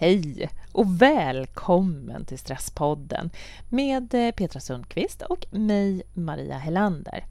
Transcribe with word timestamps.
Hej 0.00 0.50
och 0.72 1.02
välkommen 1.02 2.24
till 2.24 2.38
Stresspodden 2.38 3.30
med 3.68 4.14
eh, 4.14 4.30
Petra 4.30 4.60
Sundqvist 4.60 5.22
och 5.22 5.46
mig, 5.50 6.02
Maria 6.14 6.58
Helander. 6.58 7.24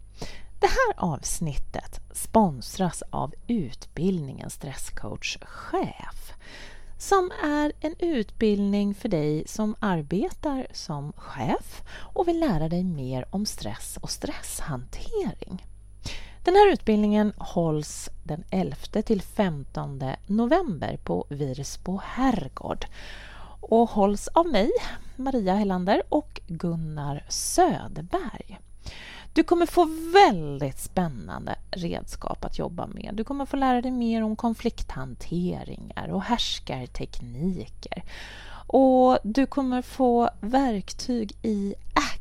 Det 0.59 0.67
här 0.67 1.13
avsnittet 1.13 1.99
sponsras 2.11 3.03
av 3.09 3.33
utbildningen 3.47 4.49
Stresscoach 4.49 5.37
Chef 5.41 6.33
som 6.97 7.31
är 7.43 7.71
en 7.79 7.95
utbildning 7.99 8.95
för 8.95 9.09
dig 9.09 9.43
som 9.47 9.75
arbetar 9.79 10.67
som 10.71 11.13
chef 11.13 11.83
och 12.13 12.27
vill 12.27 12.39
lära 12.39 12.69
dig 12.69 12.83
mer 12.83 13.25
om 13.29 13.45
stress 13.45 13.97
och 14.01 14.09
stresshantering. 14.09 15.65
Den 16.43 16.55
här 16.55 16.73
utbildningen 16.73 17.33
hålls 17.37 18.09
den 18.23 18.43
11 18.49 18.75
till 19.05 19.21
15 19.21 20.01
november 20.27 20.97
på 21.03 21.25
Virsbo 21.29 21.99
herrgård 22.03 22.85
och 23.61 23.89
hålls 23.89 24.27
av 24.27 24.47
mig, 24.47 24.71
Maria 25.15 25.55
Hellander 25.55 26.01
och 26.09 26.41
Gunnar 26.47 27.25
Söderberg. 27.29 28.59
Du 29.33 29.43
kommer 29.43 29.65
få 29.65 29.89
väldigt 30.13 30.79
spännande 30.79 31.55
redskap 31.71 32.45
att 32.45 32.59
jobba 32.59 32.87
med. 32.87 33.13
Du 33.13 33.23
kommer 33.23 33.45
få 33.45 33.57
lära 33.57 33.81
dig 33.81 33.91
mer 33.91 34.23
om 34.23 34.35
konflikthanteringar 34.35 36.07
och 36.07 36.23
härskartekniker. 36.23 38.03
Och 38.67 39.17
du 39.23 39.45
kommer 39.45 39.81
få 39.81 40.29
verktyg 40.41 41.35
i 41.41 41.75
action 41.93 42.18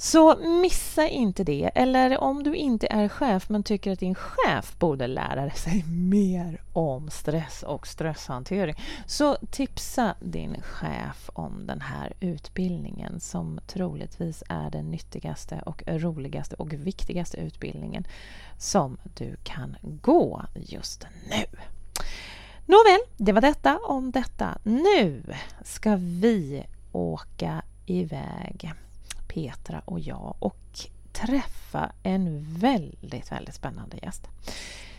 Så 0.00 0.36
missa 0.36 1.08
inte 1.08 1.44
det. 1.44 1.70
Eller 1.74 2.20
om 2.20 2.42
du 2.42 2.54
inte 2.54 2.86
är 2.90 3.08
chef 3.08 3.48
men 3.48 3.62
tycker 3.62 3.92
att 3.92 3.98
din 3.98 4.14
chef 4.14 4.78
borde 4.78 5.06
lära 5.06 5.50
sig 5.50 5.84
mer 5.88 6.62
om 6.72 7.10
stress 7.10 7.62
och 7.62 7.86
stresshantering 7.86 8.74
så 9.06 9.36
tipsa 9.50 10.14
din 10.20 10.62
chef 10.62 11.30
om 11.32 11.66
den 11.66 11.80
här 11.80 12.12
utbildningen 12.20 13.20
som 13.20 13.60
troligtvis 13.66 14.42
är 14.48 14.70
den 14.70 14.90
nyttigaste 14.90 15.62
och 15.66 15.82
roligaste 15.86 16.56
och 16.56 16.72
viktigaste 16.72 17.36
utbildningen 17.36 18.06
som 18.58 18.98
du 19.14 19.36
kan 19.44 19.76
gå 19.82 20.42
just 20.54 21.06
nu. 21.30 21.58
Nåväl, 22.66 23.00
det 23.16 23.32
var 23.32 23.40
detta 23.40 23.78
om 23.78 24.10
detta. 24.10 24.58
Nu 24.62 25.22
ska 25.64 25.96
vi 25.96 26.66
åka 26.92 27.62
iväg 27.86 28.72
Petra 29.38 29.82
och 29.84 30.00
jag 30.00 30.36
och 30.38 30.78
träffa 31.12 31.92
en 32.02 32.44
väldigt, 32.58 33.32
väldigt 33.32 33.54
spännande 33.54 33.96
gäst. 34.02 34.28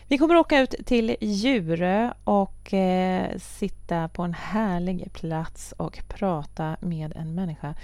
Vi 0.08 0.18
kommer 0.18 0.36
åka 0.36 0.60
ut 0.60 0.74
till 0.86 1.16
Djurö 1.20 2.12
och 2.24 2.74
eh, 2.74 3.38
sitta 3.38 4.08
på 4.08 4.22
en 4.22 4.34
härlig 4.34 5.12
plats 5.12 5.74
och 5.76 6.02
prata 6.08 6.76
med 6.80 7.12
en 7.16 7.34
människa 7.34 7.74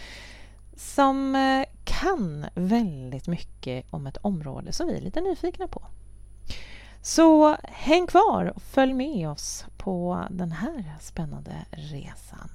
som 0.77 1.35
eh, 1.35 1.65
kan 1.85 2.47
väldigt 2.55 3.27
mycket 3.27 3.85
om 3.91 4.07
ett 4.07 4.17
område 4.17 4.73
som 4.73 4.87
vi 4.87 4.97
är 4.97 5.01
lite 5.01 5.21
nyfikna 5.21 5.69
på. 5.69 5.83
Så 7.03 7.57
häng 7.63 8.07
kvar 8.07 8.53
och 8.57 8.63
följ 8.63 8.93
med 8.95 9.29
oss 9.29 9.65
på 9.77 10.27
den 10.31 10.53
här 10.53 10.95
spännande 11.01 11.55
resan. 11.71 12.51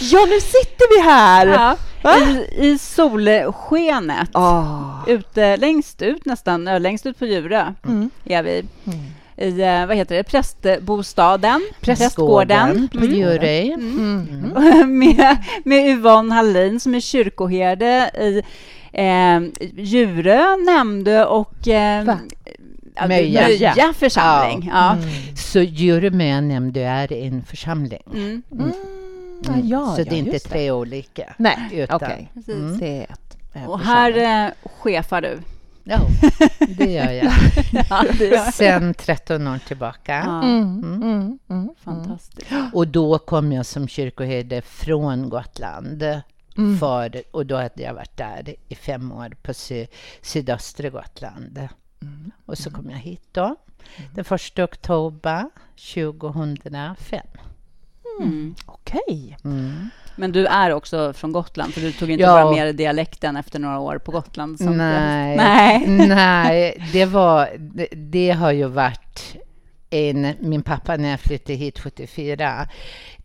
Ja, 0.00 0.26
nu 0.26 0.40
sitter 0.40 0.96
vi 0.96 1.02
här! 1.10 1.46
Ja, 1.46 1.76
i, 2.18 2.46
I 2.66 2.78
solskenet. 2.78 4.34
Oh. 4.34 5.04
Ute, 5.06 5.56
längst 5.56 6.02
ut 6.02 6.24
nästan, 6.24 6.64
längst 6.64 7.06
ut 7.06 7.18
på 7.18 7.26
Djurö 7.26 7.72
mm. 7.84 8.10
är 8.24 8.42
vi. 8.42 8.64
Mm. 8.84 8.98
I, 9.36 9.62
eh, 9.62 9.86
vad 9.86 9.96
heter 9.96 10.16
det, 10.16 10.24
prästbostaden, 10.24 11.62
prästgården, 11.80 12.88
på 12.88 12.98
mm. 12.98 13.12
Djurö. 13.12 13.60
Mm. 13.60 14.28
Mm. 14.54 14.98
med, 14.98 15.36
med 15.64 15.88
Yvonne 15.88 16.34
Hallin 16.34 16.80
som 16.80 16.94
är 16.94 17.00
kyrkoherde 17.00 18.10
i 18.14 18.42
eh, 18.92 19.40
Djurö, 19.76 20.56
Nämndö 20.56 21.24
och 21.24 21.68
eh, 21.68 22.16
Möja. 23.08 23.42
Möja 23.42 23.92
församling. 23.94 24.70
Ja. 24.72 24.96
Ja. 24.96 25.02
Mm. 25.02 25.36
Så 25.36 25.60
Djurö 25.60 26.06
är 26.06 27.12
en 27.12 27.42
församling. 27.42 28.02
Mm. 28.06 28.42
Mm. 28.52 28.72
Mm. 29.48 29.68
Ja, 29.68 29.96
så 29.96 30.04
det 30.04 30.14
är 30.14 30.18
inte 30.18 30.38
tre 30.38 30.64
det. 30.64 30.70
olika. 30.70 31.34
Nej, 31.38 31.86
okej. 31.90 31.96
Okay. 31.96 32.54
Mm. 32.54 32.78
Det 32.78 32.98
är 32.98 33.02
ett, 33.02 33.68
och 33.68 33.80
här 33.80 34.46
eh, 34.46 34.52
chefar 34.64 35.20
du. 35.20 35.38
Ja, 35.84 35.98
det 36.68 36.92
gör 36.92 37.10
jag. 37.10 37.32
ja, 37.90 38.04
det 38.18 38.26
gör. 38.26 38.50
Sen 38.50 38.94
13 38.94 39.46
år 39.48 39.58
tillbaka. 39.68 40.22
Ja. 40.26 40.42
Mm, 40.42 40.62
mm, 40.62 41.02
mm, 41.02 41.38
mm. 41.50 41.68
Fantastiskt. 41.84 42.50
Och 42.72 42.88
då 42.88 43.18
kom 43.18 43.52
jag 43.52 43.66
som 43.66 43.88
kyrkoherde 43.88 44.62
från 44.62 45.28
Gotland. 45.28 46.02
Mm. 46.56 46.78
För, 46.78 47.22
och 47.30 47.46
då 47.46 47.56
hade 47.56 47.82
jag 47.82 47.94
varit 47.94 48.16
där 48.16 48.54
i 48.68 48.74
fem 48.74 49.12
år 49.12 49.34
på 49.42 49.54
sy, 49.54 49.86
sydöstra 50.22 50.90
Gotland. 50.90 51.68
Mm. 52.02 52.30
Och 52.46 52.58
så 52.58 52.70
kom 52.70 52.90
jag 52.90 52.98
hit 52.98 53.28
då, 53.32 53.56
den 54.14 54.24
första 54.24 54.64
oktober 54.64 55.50
2005. 55.94 57.20
Mm. 58.20 58.54
Okej. 58.66 59.00
Okay. 59.08 59.34
Mm. 59.44 59.88
Men 60.16 60.32
du 60.32 60.46
är 60.46 60.70
också 60.70 61.12
från 61.12 61.32
Gotland, 61.32 61.74
för 61.74 61.80
du 61.80 61.92
tog 61.92 62.10
inte 62.10 62.22
ja. 62.22 62.44
bara 62.44 62.54
med 62.54 62.76
dialekten 62.76 63.36
efter 63.36 63.58
några 63.58 63.78
år 63.78 63.98
på 63.98 64.12
Gotland? 64.12 64.56
nej, 64.60 65.36
nej. 65.36 66.08
nej 66.08 66.88
det, 66.92 67.04
var, 67.04 67.48
det, 67.58 67.88
det 67.92 68.30
har 68.30 68.52
ju 68.52 68.66
varit 68.66 69.36
en, 69.92 70.34
min 70.40 70.62
pappa 70.62 70.96
när 70.96 71.10
jag 71.10 71.20
flyttade 71.20 71.54
hit 71.54 71.78
74 71.78 72.68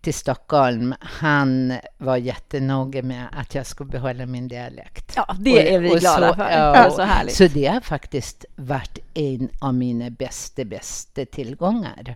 till 0.01 0.13
Stockholm, 0.13 0.95
han 0.99 1.73
var 1.97 2.17
jättenoga 2.17 3.03
med 3.03 3.27
att 3.31 3.55
jag 3.55 3.65
skulle 3.65 3.89
behålla 3.89 4.25
min 4.25 4.47
dialekt. 4.47 5.13
Ja, 5.15 5.35
det 5.39 5.73
är 5.73 5.79
vi 5.79 5.95
och 5.95 5.99
glada 5.99 6.29
så, 6.29 6.35
för. 6.35 6.49
Ja, 6.51 6.91
så, 6.91 7.01
härligt. 7.01 7.35
så 7.35 7.47
det 7.47 7.65
har 7.65 7.81
faktiskt 7.81 8.45
varit 8.55 8.99
en 9.13 9.49
av 9.59 9.73
mina 9.73 10.09
bästa, 10.09 10.65
bästa 10.65 11.25
tillgångar. 11.25 12.15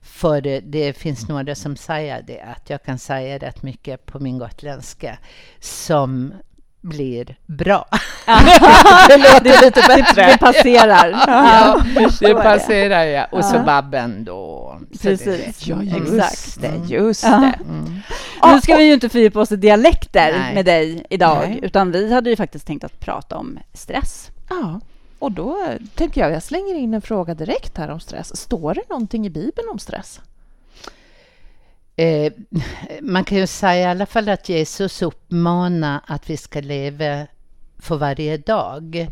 För 0.00 0.40
det 0.60 0.92
finns 0.92 1.28
några 1.28 1.54
som 1.54 1.76
säger 1.76 2.22
det, 2.22 2.40
att 2.40 2.70
jag 2.70 2.82
kan 2.82 2.98
säga 2.98 3.38
rätt 3.38 3.62
mycket 3.62 4.06
på 4.06 4.18
min 4.20 4.38
gotländska 4.38 5.18
som 5.60 6.34
blir 6.86 7.36
bra. 7.46 7.88
det 9.08 9.16
låter 9.16 9.64
lite 9.64 9.80
bättre. 9.88 10.26
Det 10.26 10.38
passerar. 10.38 11.24
Ja, 11.26 11.82
det 12.20 12.34
passerar, 12.34 13.04
ja. 13.04 13.24
Och 13.24 13.44
så 13.44 13.58
Babben 13.58 14.24
då. 14.24 14.78
Precis. 15.02 15.66
Ja, 15.66 15.82
just 15.82 16.14
Exakt. 16.14 16.60
det. 16.60 16.94
Just 16.94 17.22
det. 17.22 17.54
Mm. 17.60 18.00
Nu 18.44 18.60
ska 18.60 18.76
vi 18.76 18.84
ju 18.84 18.92
inte 18.92 19.08
fördjupa 19.08 19.40
oss 19.40 19.52
i 19.52 19.56
dialekter 19.56 20.32
Nej. 20.38 20.54
med 20.54 20.64
dig 20.64 21.06
idag, 21.10 21.48
Nej. 21.48 21.60
utan 21.62 21.92
vi 21.92 22.12
hade 22.12 22.30
ju 22.30 22.36
faktiskt 22.36 22.66
tänkt 22.66 22.84
att 22.84 23.00
prata 23.00 23.36
om 23.36 23.58
stress. 23.74 24.30
Ja. 24.48 24.80
Och 25.18 25.32
då 25.32 25.58
tänker 25.94 26.20
jag, 26.20 26.32
jag 26.32 26.42
slänger 26.42 26.74
in 26.74 26.94
en 26.94 27.02
fråga 27.02 27.34
direkt 27.34 27.78
här 27.78 27.90
om 27.90 28.00
stress. 28.00 28.36
Står 28.36 28.74
det 28.74 28.82
någonting 28.88 29.26
i 29.26 29.30
Bibeln 29.30 29.68
om 29.72 29.78
stress? 29.78 30.20
Eh, 31.96 32.32
man 33.00 33.24
kan 33.24 33.38
ju 33.38 33.46
säga 33.46 33.88
i 33.88 33.90
alla 33.90 34.06
fall 34.06 34.28
att 34.28 34.48
Jesus 34.48 35.02
uppmanar 35.02 36.00
att 36.06 36.30
vi 36.30 36.36
ska 36.36 36.60
leva 36.60 37.26
för 37.78 37.96
varje 37.96 38.36
dag. 38.36 39.08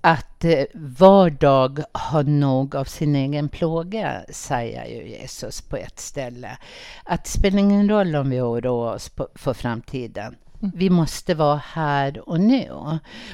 Att 0.00 0.44
eh, 0.44 0.64
var 0.74 1.30
dag 1.30 1.82
har 1.92 2.22
nog 2.22 2.76
av 2.76 2.84
sin 2.84 3.16
egen 3.16 3.48
plåga, 3.48 4.22
säger 4.30 4.86
ju 4.86 5.08
Jesus 5.08 5.60
på 5.60 5.76
ett 5.76 6.00
ställe. 6.00 6.58
Att 7.04 7.24
det 7.24 7.30
spelar 7.30 7.58
ingen 7.58 7.88
roll 7.88 8.16
om 8.16 8.30
vi 8.30 8.40
oroar 8.40 8.94
oss 8.94 9.08
på, 9.08 9.28
för 9.34 9.54
framtiden. 9.54 10.36
Mm. 10.62 10.72
Vi 10.76 10.90
måste 10.90 11.34
vara 11.34 11.62
här 11.64 12.28
och 12.28 12.40
nu. 12.40 12.70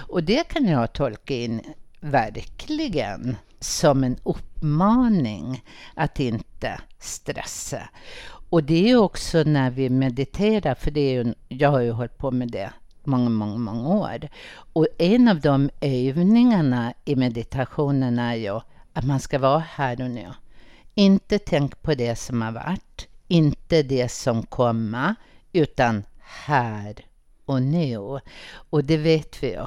Och 0.09 0.25
det 0.25 0.49
kan 0.49 0.67
jag 0.67 0.93
tolka 0.93 1.35
in 1.35 1.61
verkligen 2.01 3.37
som 3.61 4.05
en 4.05 4.17
uppmaning 4.23 5.65
att 5.95 6.21
inte 6.21 6.81
stressa. 6.99 7.83
Och 8.55 8.65
det 8.65 8.91
är 8.91 8.97
också 8.97 9.43
när 9.43 9.71
vi 9.71 9.91
mediterar, 9.91 10.75
för 10.75 10.91
det 10.91 11.01
är 11.01 11.25
ju, 11.25 11.35
jag 11.49 11.71
har 11.71 11.81
ju 11.81 11.91
hållit 11.91 12.19
på 12.19 12.31
med 12.31 12.51
det 12.51 12.71
många, 13.05 13.31
många, 13.31 13.57
många 13.57 13.89
år. 13.89 14.29
Och 14.73 14.87
en 14.99 15.29
av 15.29 15.41
de 15.41 15.71
övningarna 15.81 16.95
i 17.05 17.17
meditationen 17.17 18.19
är 18.19 18.35
ju 18.35 18.61
att 18.93 19.05
man 19.05 19.21
ska 19.21 19.39
vara 19.39 19.59
här 19.59 20.03
och 20.03 20.11
nu. 20.11 20.27
Inte 20.95 21.39
tänk 21.39 21.83
på 21.83 21.95
det 21.95 22.17
som 22.17 22.43
har 22.43 22.53
varit, 22.53 23.09
inte 23.29 23.83
det 23.83 24.09
som 24.09 24.43
kommer, 24.43 25.15
utan 25.53 26.05
här 26.19 27.07
och 27.45 27.63
nu. 27.63 27.99
Och 28.71 28.85
det 28.85 28.97
vet 28.97 29.43
vi 29.43 29.51
ju 29.51 29.67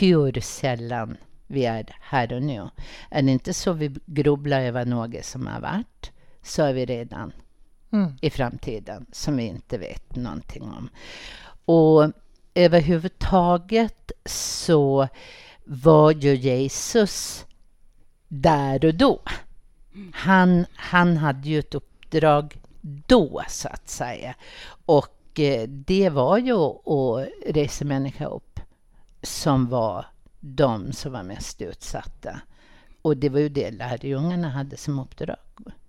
hur 0.00 0.40
sällan 0.40 1.16
vi 1.46 1.64
är 1.64 1.96
här 2.00 2.32
och 2.32 2.42
nu. 2.42 2.68
Är 3.10 3.22
det 3.22 3.32
inte 3.32 3.54
så 3.54 3.72
vi 3.72 3.94
grubblar 4.06 4.60
över 4.60 4.84
något 4.84 5.24
som 5.24 5.46
har 5.46 5.60
varit, 5.60 6.12
så 6.42 6.62
är 6.62 6.72
vi 6.72 6.86
redan 6.86 7.32
mm. 7.94 8.12
i 8.20 8.30
framtiden 8.30 9.06
som 9.12 9.36
vi 9.36 9.42
inte 9.42 9.78
vet 9.78 10.16
någonting 10.16 10.62
om. 10.62 10.88
Och 11.64 12.12
överhuvudtaget 12.54 14.12
så 14.26 15.08
var 15.64 16.10
ju 16.10 16.34
Jesus 16.34 17.46
där 18.28 18.84
och 18.84 18.94
då. 18.94 19.20
Han, 20.14 20.66
han 20.74 21.16
hade 21.16 21.48
ju 21.48 21.58
ett 21.58 21.74
uppdrag 21.74 22.56
då, 23.06 23.42
så 23.48 23.68
att 23.68 23.88
säga. 23.88 24.34
Och 24.86 25.40
eh, 25.40 25.68
det 25.68 26.10
var 26.10 26.38
ju 26.38 26.52
att 26.54 27.28
resa 27.46 27.84
människor 27.84 28.34
upp 28.34 28.60
som 29.22 29.68
var 29.68 30.06
de 30.40 30.92
som 30.92 31.12
var 31.12 31.22
mest 31.22 31.62
utsatta. 31.62 32.40
Och 33.02 33.16
det 33.16 33.28
var 33.28 33.40
ju 33.40 33.48
det 33.48 33.70
lärjungarna 33.70 34.48
hade 34.48 34.76
som 34.76 34.98
uppdrag 34.98 35.36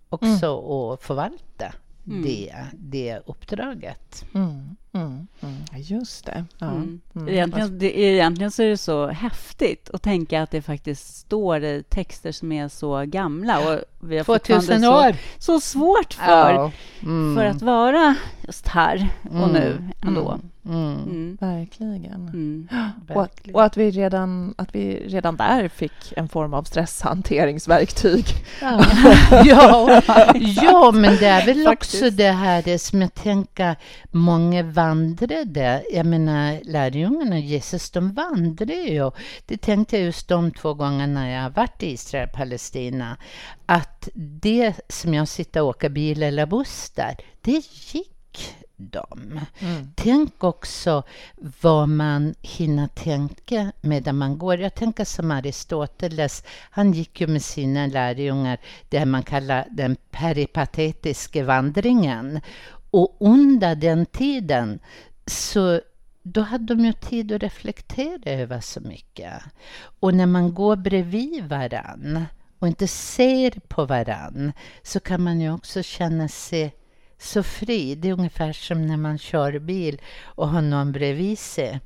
också 0.10 0.28
mm. 0.48 0.94
att 0.94 1.04
förvalta 1.04 1.74
mm. 2.08 2.22
det, 2.22 2.56
det 2.74 3.22
uppdraget. 3.26 4.26
Mm. 4.34 4.76
Mm. 4.96 5.28
mm. 5.42 5.56
Just 5.76 6.26
det. 6.26 6.46
Ja. 6.58 6.68
Mm. 6.68 7.02
Mm. 7.16 7.30
Egentligen, 7.30 7.80
det. 7.80 8.00
Egentligen 8.00 8.52
så 8.52 8.64
är 8.64 8.68
det 8.68 8.78
så 8.78 9.08
häftigt 9.08 9.90
att 9.94 10.02
tänka 10.02 10.42
att 10.42 10.52
det 10.52 10.62
faktiskt 10.62 11.18
står 11.18 11.64
i 11.64 11.84
texter 11.90 12.32
som 12.32 12.52
är 12.52 12.68
så 12.68 13.04
gamla. 13.06 13.60
Och 13.60 13.80
vi 14.00 14.18
har 14.18 14.24
2000 14.24 14.84
år! 14.86 15.12
Så, 15.12 15.20
så 15.40 15.60
svårt 15.60 16.14
för, 16.14 16.54
ja. 16.54 16.72
för 17.36 17.46
att 17.46 17.62
vara 17.62 18.16
just 18.48 18.68
här 18.68 19.10
och 19.24 19.50
nu 19.50 19.90
ändå. 20.02 20.40
Mm. 20.66 20.94
Mm. 20.94 21.38
Verkligen. 21.42 22.30
Mm. 22.34 22.68
Och, 23.10 23.24
att, 23.24 23.40
och, 23.54 23.64
att, 23.64 23.78
vi 23.78 23.92
redan, 23.92 24.54
att 24.58 24.76
vi 24.76 25.08
redan 25.08 25.36
där 25.36 25.68
fick 25.68 26.14
en 26.18 26.30
form 26.30 26.54
av 26.54 26.64
stresshanteringsverktyg. 26.64 28.26
Ja, 28.62 28.86
ja, 29.46 30.02
ja 30.62 30.92
men 30.92 31.16
det 31.16 31.26
är 31.26 31.46
väl 31.46 31.68
också 31.68 32.10
det 32.10 32.32
här 32.32 32.62
det 32.66 32.80
som 32.80 33.02
jag 33.02 33.14
tänker 33.14 33.76
många 34.12 34.64
vandrade. 34.86 35.84
Jag 35.92 36.06
menar 36.06 36.60
lärjungarna 36.64 37.40
Jesus, 37.40 37.92
de 37.92 38.14
vandrade 38.14 38.74
ju. 38.74 39.12
Det 39.46 39.58
tänkte 39.58 39.98
jag 39.98 40.06
just 40.06 40.28
de 40.28 40.52
två 40.52 40.74
gångerna 40.74 41.32
jag 41.32 41.42
har 41.42 41.50
varit 41.50 41.84
i 41.84 41.92
Israel 41.92 42.30
och 42.30 42.36
Palestina. 42.36 43.18
Att 43.66 44.10
det 44.14 44.74
som 44.90 45.14
jag 45.14 45.28
sitter 45.28 45.62
och 45.62 45.68
åker 45.68 45.90
bil 45.90 46.24
eller 46.24 46.46
buss 46.46 46.92
där, 46.96 47.16
det 47.42 47.64
gick 47.94 48.56
dem. 48.78 49.40
Mm. 49.60 49.88
Tänk 49.96 50.44
också 50.44 51.04
vad 51.62 51.90
man 51.90 52.36
hinner 52.42 52.88
tänka 52.88 53.72
medan 53.82 54.18
man 54.18 54.38
går. 54.38 54.60
Jag 54.60 54.76
tänker 54.76 55.06
som 55.06 55.32
Aristoteles, 55.32 56.44
han 56.72 56.94
gick 56.94 57.22
ju 57.22 57.28
med 57.28 57.42
sina 57.42 57.88
lärjungar 57.88 58.58
det 58.90 59.06
man 59.06 59.24
kallar 59.24 59.68
den 59.72 59.98
peripatetiska 60.12 61.44
vandringen. 61.44 62.42
Och 62.96 63.18
under 63.20 63.76
den 63.76 64.06
tiden 64.06 64.80
så 65.26 65.82
då 66.24 66.42
hade 66.42 66.76
de 66.76 66.86
ju 66.86 66.94
tid 66.94 67.32
att 67.32 67.44
reflektera 67.44 68.32
över 68.32 68.60
så 68.60 68.82
mycket. 68.82 69.34
Och 70.00 70.14
när 70.14 70.26
man 70.26 70.54
går 70.54 70.76
bredvid 70.76 71.44
varann 71.44 72.26
och 72.60 72.68
inte 72.68 72.88
ser 72.88 73.52
på 73.68 73.86
varann 73.86 74.54
så 74.84 75.00
kan 75.00 75.24
man 75.24 75.42
ju 75.42 75.54
också 75.54 75.84
känna 75.84 76.28
sig 76.28 76.76
så 77.18 77.44
fri. 77.44 77.96
Det 77.96 78.10
är 78.10 78.14
ungefär 78.14 78.54
som 78.54 78.88
när 78.88 78.98
man 78.98 79.18
kör 79.18 79.60
bil 79.60 80.02
och 80.24 80.50
har 80.50 80.62
någon 80.62 80.92
bredvid 80.92 81.40
sig. 81.40 81.80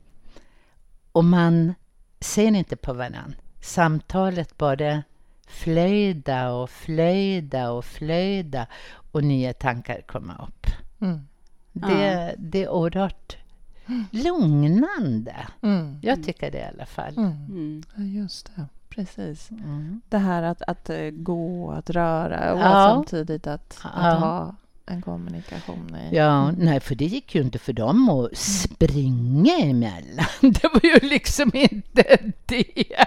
Och 1.11 1.25
man 1.25 1.73
ser 2.19 2.55
inte 2.55 2.75
på 2.75 2.93
varann. 2.93 3.35
Samtalet 3.61 4.57
bara 4.57 5.03
flöjda 5.47 6.51
och 6.51 6.69
flöjda 6.69 7.71
och 7.71 7.85
flöjda 7.85 8.67
och 9.11 9.23
nya 9.23 9.53
tankar 9.53 10.01
kommer 10.01 10.41
upp. 10.43 10.67
Mm. 10.99 11.19
Det, 11.73 12.05
ja. 12.05 12.31
det 12.37 12.63
är 12.63 12.69
oerhört 12.69 13.37
lugnande. 14.11 15.35
Mm. 15.61 15.99
Jag 16.01 16.23
tycker 16.23 16.51
det 16.51 16.57
i 16.57 16.65
alla 16.75 16.85
fall. 16.85 17.17
Mm. 17.17 17.31
mm. 17.31 17.83
Ja, 17.95 18.03
just 18.03 18.51
det. 18.55 18.65
Precis. 18.89 19.51
Mm. 19.51 20.01
Det 20.09 20.17
här 20.17 20.43
att, 20.43 20.61
att 20.61 20.89
eh, 20.89 21.09
gå, 21.09 21.71
att 21.71 21.89
röra 21.89 22.53
och 22.53 22.59
ja. 22.59 22.93
samtidigt 22.93 23.47
att, 23.47 23.79
att 23.83 24.19
ha 24.19 24.55
en 24.85 25.01
kommunikation 25.01 25.95
i... 25.95 26.15
Ja, 26.15 26.51
nej, 26.51 26.79
för 26.79 26.95
det 26.95 27.05
gick 27.05 27.35
ju 27.35 27.41
inte 27.41 27.59
för 27.59 27.73
dem 27.73 28.09
att 28.09 28.37
springa 28.37 29.57
emellan. 29.57 30.25
Det 30.41 30.63
var 30.63 30.81
ju 30.83 31.09
liksom 31.09 31.51
inte 31.53 32.17
det. 32.45 33.03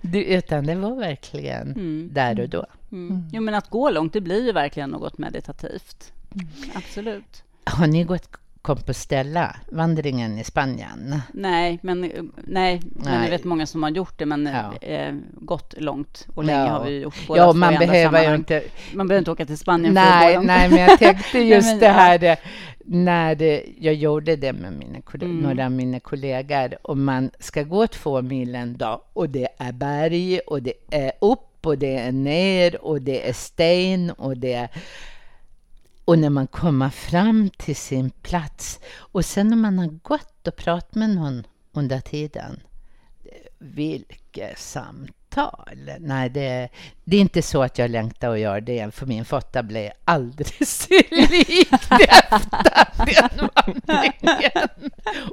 det 0.00 0.24
utan 0.24 0.66
det 0.66 0.74
var 0.74 0.94
verkligen 0.94 1.70
mm. 1.70 2.10
där 2.12 2.40
och 2.40 2.48
då. 2.48 2.66
Mm. 2.92 3.08
mm. 3.10 3.28
Jo, 3.32 3.42
men 3.42 3.54
att 3.54 3.70
gå 3.70 3.90
långt, 3.90 4.12
det 4.12 4.20
blir 4.20 4.44
ju 4.44 4.52
verkligen 4.52 4.90
något 4.90 5.18
meditativt. 5.18 6.12
Mm. 6.36 6.48
Absolut. 6.74 7.42
Har 7.64 7.86
ni 7.86 8.04
gått 8.04 8.28
Compostela, 8.66 9.56
vandringen 9.72 10.38
i 10.38 10.44
Spanien? 10.44 11.20
Nej, 11.32 11.78
men, 11.82 12.00
nej, 12.00 12.12
nej. 12.44 12.80
men 12.94 13.22
jag 13.22 13.30
vet 13.30 13.44
många 13.44 13.66
som 13.66 13.82
har 13.82 13.90
gjort 13.90 14.18
det, 14.18 14.26
men 14.26 14.46
ja. 14.46 14.88
eh, 14.88 15.14
gått 15.34 15.74
långt 15.78 16.26
och 16.34 16.44
länge 16.44 16.58
ja. 16.58 16.68
har 16.68 16.84
vi 16.84 17.00
gjort 17.00 17.26
båda 17.26 17.40
Ja, 17.40 17.52
man 17.52 17.74
behöver 17.74 18.28
ju 18.28 18.34
inte... 18.34 18.62
Man 18.94 19.08
behöver 19.08 19.18
inte 19.18 19.30
åka 19.30 19.46
till 19.46 19.58
Spanien 19.58 19.94
nej, 19.94 20.04
för 20.04 20.28
att 20.28 20.34
gå 20.34 20.34
långt. 20.34 20.46
Nej, 20.46 20.68
men 20.68 20.78
jag 20.78 20.98
tänkte 20.98 21.38
just 21.54 21.68
men, 21.68 21.78
det 21.78 21.88
här 21.88 22.24
ja. 22.24 22.36
när 22.84 23.34
det, 23.34 23.64
jag 23.78 23.94
gjorde 23.94 24.36
det 24.36 24.52
med 24.52 24.72
mina, 24.72 24.98
mm. 25.14 25.36
några 25.36 25.64
av 25.64 25.72
mina 25.72 26.00
kollegor 26.00 26.76
och 26.82 26.98
man 26.98 27.30
ska 27.38 27.62
gå 27.62 27.86
två 27.86 28.22
mil 28.22 28.54
en 28.54 28.76
dag 28.76 29.00
och 29.12 29.28
det 29.28 29.48
är 29.58 29.72
berg 29.72 30.38
och 30.38 30.62
det 30.62 30.74
är 30.90 31.12
upp 31.20 31.66
och 31.66 31.78
det 31.78 31.96
är 31.96 32.12
ner 32.12 32.84
och 32.84 33.02
det 33.02 33.28
är 33.28 33.32
sten 33.32 34.10
och 34.10 34.36
det 34.36 34.52
är 34.52 34.68
och 36.06 36.18
när 36.18 36.30
man 36.30 36.46
kommer 36.46 36.90
fram 36.90 37.50
till 37.50 37.76
sin 37.76 38.10
plats 38.10 38.80
och 38.96 39.24
sen 39.24 39.48
när 39.48 39.56
man 39.56 39.78
har 39.78 39.86
gått 39.86 40.48
och 40.48 40.56
pratat 40.56 40.94
med 40.94 41.10
någon 41.10 41.46
under 41.72 42.00
tiden. 42.00 42.60
Vilket 43.58 44.58
samtal! 44.58 45.90
Nej, 46.00 46.30
det, 46.30 46.68
det 47.08 47.16
är 47.16 47.20
inte 47.20 47.42
så 47.42 47.62
att 47.62 47.78
jag 47.78 47.90
längtar 47.90 48.28
och 48.28 48.38
gör 48.38 48.60
det, 48.60 48.94
för 48.94 49.06
min 49.06 49.24
fotta 49.24 49.62
blir 49.62 49.92
aldrig 50.04 50.68
sig 50.68 51.08
lik 51.10 51.68
den 52.98 53.48
vandringen. 53.54 54.68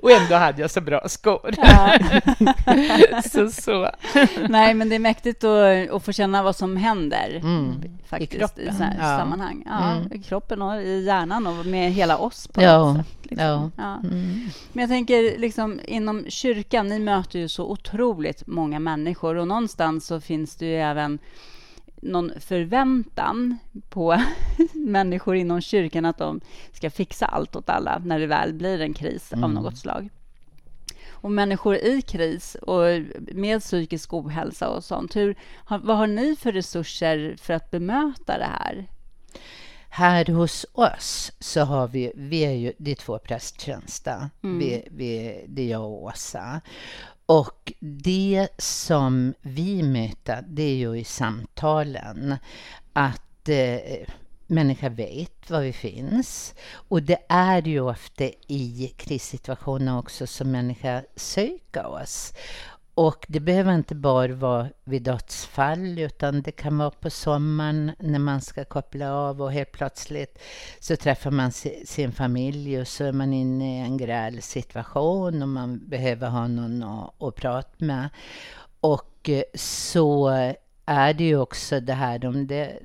Och 0.02 0.12
ändå 0.12 0.36
hade 0.36 0.62
jag 0.62 0.72
så 0.72 0.82
bra 0.82 1.08
skor. 1.08 1.54
Ja. 1.58 2.00
så, 3.32 3.50
så. 3.50 3.90
Nej, 4.50 4.74
men 4.74 4.90
det 4.90 4.96
är 4.96 5.00
mäktigt 5.00 5.44
att, 5.44 5.90
att 5.90 6.06
få 6.06 6.12
känna 6.12 6.44
vad 6.44 6.56
som 6.56 6.78
händer 6.78 7.40
mm. 7.44 7.84
faktiskt, 8.06 8.34
i, 8.34 8.38
kroppen. 8.38 8.64
i 8.64 8.72
så 8.78 8.84
här 8.84 8.96
ja. 9.00 9.18
sammanhang. 9.18 9.64
Ja, 9.66 9.92
mm. 9.92 10.14
I 10.14 10.24
kroppen 10.24 10.62
och 10.62 10.82
i 10.82 11.04
hjärnan 11.04 11.48
och 11.48 11.66
med 11.66 11.92
hela 11.92 12.18
oss 12.18 12.48
på 12.48 12.62
ja. 12.62 12.78
något 12.78 12.98
sätt. 12.98 13.18
Liksom. 13.24 13.72
Ja. 13.78 14.00
Mm. 14.04 14.50
Men 14.74 14.82
jag 14.82 14.90
tänker 14.90 15.38
liksom 15.38 15.80
inom 15.86 16.26
kyrkan, 16.28 16.88
ni 16.88 17.00
möter 17.00 17.40
ju 17.40 17.48
så 17.48 17.66
otroligt 17.66 18.48
många 18.48 18.80
människor 18.80 19.36
och 19.36 19.48
någonstans 19.48 20.08
så 20.08 20.22
finns 20.22 20.56
det 20.56 20.66
ju 20.66 20.76
även 20.76 21.20
någon 22.04 22.32
förväntan 22.40 23.58
på 23.90 24.22
människor 24.74 25.36
inom 25.36 25.62
kyrkan 25.62 26.06
att 26.06 26.18
de 26.18 26.42
ska 26.72 26.90
fixa 26.90 27.26
allt 27.26 27.56
åt 27.56 27.70
alla 27.70 28.02
när 28.06 28.20
det 28.20 28.28
väl 28.28 28.54
blir 28.54 28.82
en 28.82 28.94
kris 28.94 29.34
mm. 29.34 29.44
av 29.44 29.52
något 29.52 29.78
slag. 29.78 30.10
Och 31.10 31.32
människor 31.32 31.76
i 31.76 32.02
kris 32.02 32.56
och 32.56 32.84
med 33.34 33.62
psykisk 33.62 34.14
ohälsa 34.14 34.70
och 34.70 34.84
sånt, 34.84 35.16
hur, 35.16 35.36
vad 35.68 35.98
har 35.98 36.08
ni 36.08 36.36
för 36.36 36.52
resurser 36.52 37.36
för 37.42 37.54
att 37.54 37.72
bemöta 37.72 38.38
det 38.38 38.50
här? 38.60 38.88
Här 39.90 40.26
hos 40.26 40.66
oss 40.74 41.32
så 41.40 41.62
har 41.62 41.88
vi, 41.88 42.12
vi 42.16 42.46
är 42.46 42.52
ju, 42.52 42.74
det 42.78 42.92
är 42.92 42.96
två 42.96 43.20
prästtjänster. 43.20 44.30
Mm. 44.44 44.60
Vi, 44.60 44.88
vi, 44.92 45.46
det 45.48 45.62
är 45.62 45.68
jag 45.68 45.84
och 45.84 46.04
Åsa. 46.04 46.62
Och 47.34 47.74
det 47.80 48.48
som 48.58 49.34
vi 49.42 49.84
möter, 49.84 50.46
det 50.48 50.64
är 50.64 50.76
ju 50.76 51.00
i 51.00 51.04
samtalen 51.04 52.36
att 52.94 53.50
eh, 53.50 54.08
människor 54.48 54.90
vet 54.90 55.50
var 55.50 55.62
vi 55.62 55.74
finns. 55.74 56.56
Och 56.88 57.04
det 57.04 57.18
är 57.30 57.68
ju 57.68 57.80
ofta 57.80 58.24
i 58.48 58.94
krissituationer 58.98 60.00
också 60.00 60.28
som 60.28 60.52
människor 60.52 61.06
söker 61.16 61.86
oss. 61.86 62.34
Och 62.96 63.26
det 63.28 63.40
behöver 63.40 63.76
inte 63.76 63.96
bara 63.96 64.34
vara 64.34 64.70
vid 64.84 65.04
dödsfall, 65.04 66.00
utan 66.00 66.42
det 66.42 66.52
kan 66.52 66.78
vara 66.78 66.92
på 66.92 67.10
sommaren 67.10 67.92
när 68.00 68.20
man 68.20 68.42
ska 68.42 68.66
koppla 68.66 69.14
av 69.14 69.42
och 69.42 69.52
helt 69.52 69.72
plötsligt 69.72 70.40
så 70.80 70.96
träffar 70.96 71.32
man 71.32 71.52
sin 71.86 72.12
familj 72.12 72.80
och 72.80 72.88
så 72.88 73.04
är 73.04 73.12
man 73.12 73.34
inne 73.34 73.78
i 73.78 73.82
en 73.82 73.98
gräl 73.98 74.42
situation 74.42 75.42
och 75.42 75.50
man 75.50 75.90
behöver 75.90 76.30
ha 76.30 76.48
någon 76.48 76.84
att, 76.84 77.24
att 77.24 77.36
prata 77.36 77.86
med. 77.86 78.10
Och 78.80 79.30
eh, 79.30 79.44
så 79.54 80.28
är 80.86 81.14
det 81.14 81.24
ju 81.24 81.38
också 81.38 81.80
det 81.80 81.94
här 81.94 82.26
om 82.26 82.48
det 82.48 82.80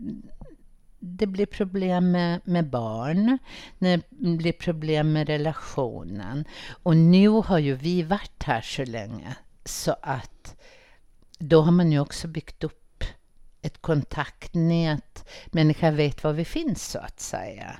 det 1.01 1.27
blir 1.27 1.47
problem 1.47 2.11
med, 2.11 2.41
med 2.45 2.71
barn, 2.71 3.39
det 3.79 4.03
blir 4.11 4.53
problem 4.53 5.13
med 5.13 5.29
relationen. 5.29 6.45
Och 6.83 6.97
nu 6.97 7.29
har 7.29 7.59
ju 7.59 7.75
vi 7.75 8.03
varit 8.03 8.43
här 8.43 8.61
så 8.61 8.85
länge 8.85 9.37
så 9.69 9.97
att 10.03 10.57
då 11.39 11.63
har 11.63 11.73
man 11.73 11.93
ju 11.93 12.01
också 12.01 12.29
byggt 12.29 12.65
upp 12.65 13.05
ett 13.63 13.83
kontaktnät. 13.83 15.29
Människor 15.47 15.91
vet 15.91 16.25
var 16.25 16.33
vi 16.33 16.45
finns, 16.45 16.91
så 16.91 16.99
att 16.99 17.21
säga. 17.21 17.77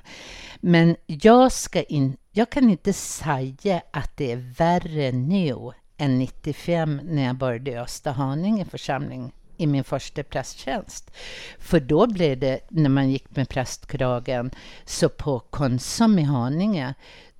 Men 0.59 0.95
jag, 1.05 1.51
ska 1.51 1.83
in, 1.83 2.17
jag 2.31 2.49
kan 2.49 2.69
inte 2.69 2.93
säga 2.93 3.81
att 3.91 4.17
det 4.17 4.31
är 4.31 4.53
värre 4.57 5.11
nu 5.11 5.71
än 5.97 6.19
95 6.19 7.01
när 7.03 7.23
jag 7.23 7.35
började 7.35 7.71
i 7.71 7.77
Österhaninge 7.77 8.65
församling 8.65 9.31
i 9.57 9.67
min 9.67 9.83
första 9.83 10.23
prästtjänst. 10.23 11.11
För 11.59 11.79
då 11.79 12.07
blev 12.07 12.39
det, 12.39 12.59
när 12.69 12.89
man 12.89 13.09
gick 13.09 13.35
med 13.35 13.49
prästkragen, 13.49 14.51
så 14.85 15.09
på 15.09 15.39
Konsum 15.39 16.19
i 16.19 16.23
Haninge, 16.23 16.93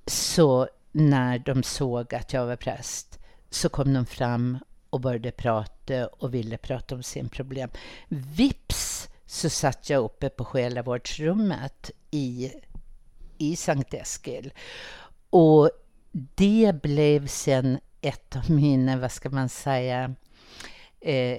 så 0.06 0.68
när 0.92 1.38
de 1.38 1.62
såg 1.62 2.14
att 2.14 2.32
jag 2.32 2.46
var 2.46 2.56
präst, 2.56 3.19
så 3.50 3.68
kom 3.68 3.94
de 3.94 4.06
fram 4.06 4.58
och 4.90 5.00
började 5.00 5.30
prata 5.30 6.06
och 6.06 6.34
ville 6.34 6.56
prata 6.56 6.94
om 6.94 7.02
sin 7.02 7.28
problem. 7.28 7.70
Vips 8.08 9.08
så 9.26 9.50
satt 9.50 9.90
jag 9.90 10.04
uppe 10.04 10.28
på 10.28 10.44
själavårdsrummet 10.44 11.90
i, 12.10 12.52
i 13.38 13.56
Sankt 13.56 13.94
Eskil. 13.94 14.52
Och 15.30 15.70
det 16.12 16.82
blev 16.82 17.26
sen 17.26 17.78
ett 18.00 18.36
av 18.36 18.50
mina, 18.50 18.96
vad 18.96 19.12
ska 19.12 19.30
man 19.30 19.48
säga, 19.48 20.14
eh, 21.00 21.38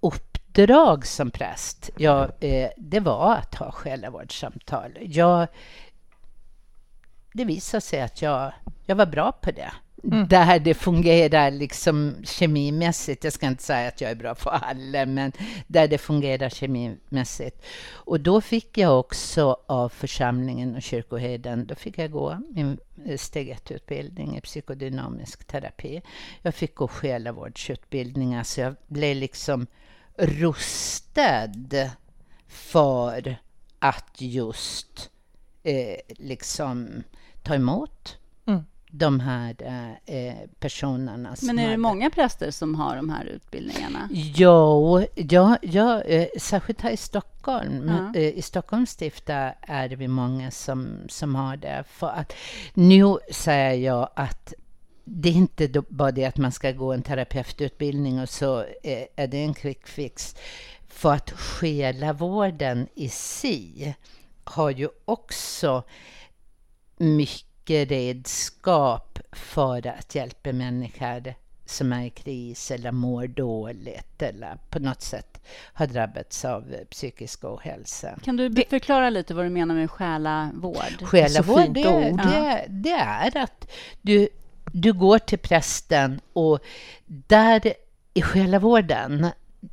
uppdrag 0.00 1.06
som 1.06 1.30
präst. 1.30 1.90
Ja, 1.96 2.28
eh, 2.40 2.70
det 2.76 3.00
var 3.00 3.36
att 3.36 3.54
ha 3.54 3.72
själavårdssamtal. 3.72 4.98
Jag, 5.00 5.48
det 7.32 7.44
visade 7.44 7.80
sig 7.80 8.00
att 8.00 8.22
jag, 8.22 8.52
jag 8.86 8.96
var 8.96 9.06
bra 9.06 9.32
på 9.32 9.50
det. 9.50 9.72
Mm. 10.04 10.28
Där 10.28 10.58
det 10.58 10.74
fungerar 10.74 11.50
liksom 11.50 12.16
kemimässigt. 12.24 13.24
Jag 13.24 13.32
ska 13.32 13.46
inte 13.46 13.62
säga 13.62 13.88
att 13.88 14.00
jag 14.00 14.10
är 14.10 14.14
bra 14.14 14.34
på 14.34 14.50
alla, 14.50 15.06
men 15.06 15.32
där 15.66 15.88
det 15.88 15.98
fungerar 15.98 16.48
kemimässigt. 16.48 17.62
Och 17.92 18.20
då 18.20 18.40
fick 18.40 18.78
jag 18.78 19.00
också 19.00 19.56
av 19.66 19.88
församlingen 19.88 20.76
och 20.76 20.82
kyrkoherden, 20.82 21.66
då 21.66 21.74
fick 21.74 21.98
jag 21.98 22.10
gå 22.10 22.38
min 22.48 22.78
steg 23.16 23.48
ett-utbildning 23.48 24.36
i 24.36 24.40
psykodynamisk 24.40 25.44
terapi. 25.44 26.02
Jag 26.42 26.54
fick 26.54 26.74
gå 26.74 26.88
själavårdsutbildningar, 26.88 28.42
så 28.42 28.60
jag 28.60 28.74
blev 28.86 29.16
liksom 29.16 29.66
rustad 30.16 31.52
för 32.48 33.36
att 33.78 34.14
just 34.18 35.10
eh, 35.62 35.96
liksom 36.08 37.02
ta 37.42 37.54
emot 37.54 38.16
de 38.90 39.20
här 39.20 39.56
eh, 40.06 40.34
personerna. 40.58 41.36
Men 41.42 41.58
är 41.58 41.70
det 41.70 41.76
många 41.76 42.10
präster 42.10 42.50
som 42.50 42.74
har 42.74 42.96
de 42.96 43.10
här 43.10 43.24
utbildningarna? 43.24 44.08
Jo, 44.12 45.06
ja, 45.14 45.56
ja, 45.62 46.02
eh, 46.02 46.28
särskilt 46.38 46.80
här 46.80 46.90
i 46.90 46.96
Stockholm. 46.96 47.88
Ja. 47.88 48.20
Eh, 48.20 48.38
I 48.38 48.42
Stockholms 48.42 48.90
stift 48.90 49.24
är 49.28 49.88
det 49.88 50.08
många 50.08 50.50
som, 50.50 50.96
som 51.08 51.34
har 51.34 51.56
det. 51.56 51.84
För 51.88 52.08
att 52.08 52.32
nu 52.74 53.16
säger 53.30 53.74
jag 53.74 54.10
att 54.14 54.54
det 55.04 55.28
är 55.28 55.32
inte 55.32 55.82
bara 55.88 56.12
det 56.12 56.24
att 56.24 56.36
man 56.36 56.52
ska 56.52 56.72
gå 56.72 56.92
en 56.92 57.02
terapeututbildning 57.02 58.20
och 58.20 58.28
så 58.28 58.64
är 59.16 59.26
det 59.26 59.44
en 59.44 59.54
quick 59.54 59.86
fix. 59.86 60.36
För 60.88 61.12
att 61.12 61.30
själavården 61.30 62.88
i 62.94 63.08
sig 63.08 63.96
har 64.44 64.70
ju 64.70 64.88
också 65.04 65.82
mycket 66.96 67.49
redskap 67.70 69.18
för 69.32 69.86
att 69.86 70.14
hjälpa 70.14 70.52
människor 70.52 71.34
som 71.70 71.92
är 71.92 72.04
i 72.04 72.10
kris 72.10 72.70
eller 72.70 72.92
mår 72.92 73.26
dåligt 73.26 74.22
eller 74.22 74.58
på 74.70 74.78
något 74.78 75.02
sätt 75.02 75.40
har 75.72 75.86
drabbats 75.86 76.44
av 76.44 76.74
psykisk 76.90 77.44
ohälsa. 77.44 78.18
Kan 78.24 78.36
du 78.36 78.64
förklara 78.70 79.10
lite 79.10 79.34
vad 79.34 79.44
du 79.44 79.50
menar 79.50 79.74
med 79.74 79.90
själavård? 79.90 81.02
Själavård, 81.02 81.74
det, 81.74 81.82
det, 81.82 82.64
det, 82.68 82.90
är 82.92 83.36
att 83.36 83.70
du, 84.02 84.28
du 84.72 84.92
går 84.92 85.18
till 85.18 85.38
prästen 85.38 86.20
och 86.32 86.60
där 87.06 87.74
i 88.14 88.22
själavården, 88.22 89.26